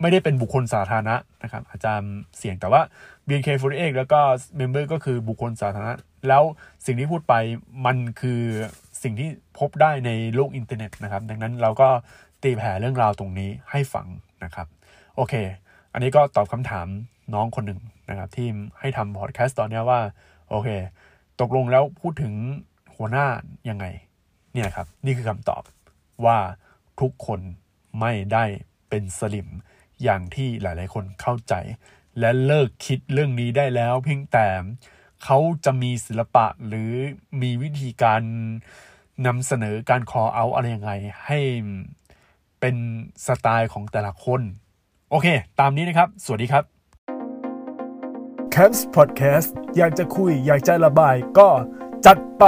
[0.00, 2.80] ไม่ได้เป็นบุคคลสาธารณะนะครับ อาจารย์เสี่ยงแต่ว่า
[3.26, 4.20] BNK48 แล้วก็
[4.56, 5.94] member ก็คือบุคคลสาธารณะ
[6.28, 6.42] แล้ว
[6.86, 7.34] สิ่งที่พูดไป
[7.86, 8.40] มันคือ
[9.02, 9.28] สิ่งที่
[9.58, 11.88] พบได้ในโลกอินเทอร์เน็ตนะครับ ดังนั้นเราก็
[12.42, 14.06] ตีแผ่เรื่องราวตรงนี้ให้ฟัง
[14.44, 14.66] นะครับ
[15.16, 15.34] โอเค
[15.92, 16.86] อันนี้ก็ตอบคำถาม
[17.34, 17.80] น้องคนหนึ่ง
[18.10, 18.48] นะครับ ที่
[18.80, 20.00] ให้ทำพอดแคสต์ตอนนี้ว่า
[20.50, 20.68] โอเค
[21.40, 22.32] ตกลงแล้วพูดถึง
[22.96, 23.26] หัวหน้า
[23.68, 23.86] ยังไง
[24.52, 25.62] เนี่ยครับ นี่คือคำตอบ
[26.24, 26.38] ว่า
[27.00, 27.40] ทุกคน
[28.00, 28.44] ไม่ได้
[28.88, 29.48] เป็นสลิม
[30.04, 31.54] อย่างที่หลาย ๆ คนเข้าใจ
[32.20, 34.48] และเลิกคิดเรื่องนี้ได้แล้ว เพียงแต่
[35.24, 36.92] เขาจะมีศิลปะหรือ
[37.42, 38.22] มีวิธีการ
[39.26, 40.92] นำเสนอการคอเอาอะไรยังไง
[41.26, 41.40] ให้
[42.60, 42.76] เป็น
[43.26, 44.40] สไตล์ของแต่ละคน
[45.10, 45.26] โอเค
[45.60, 46.64] ตามนี้นะครับ สวัสดีครับ
[48.54, 51.48] Camps Podcast อยากจะคุยอยากจะระบายก็
[52.06, 52.44] จัดไป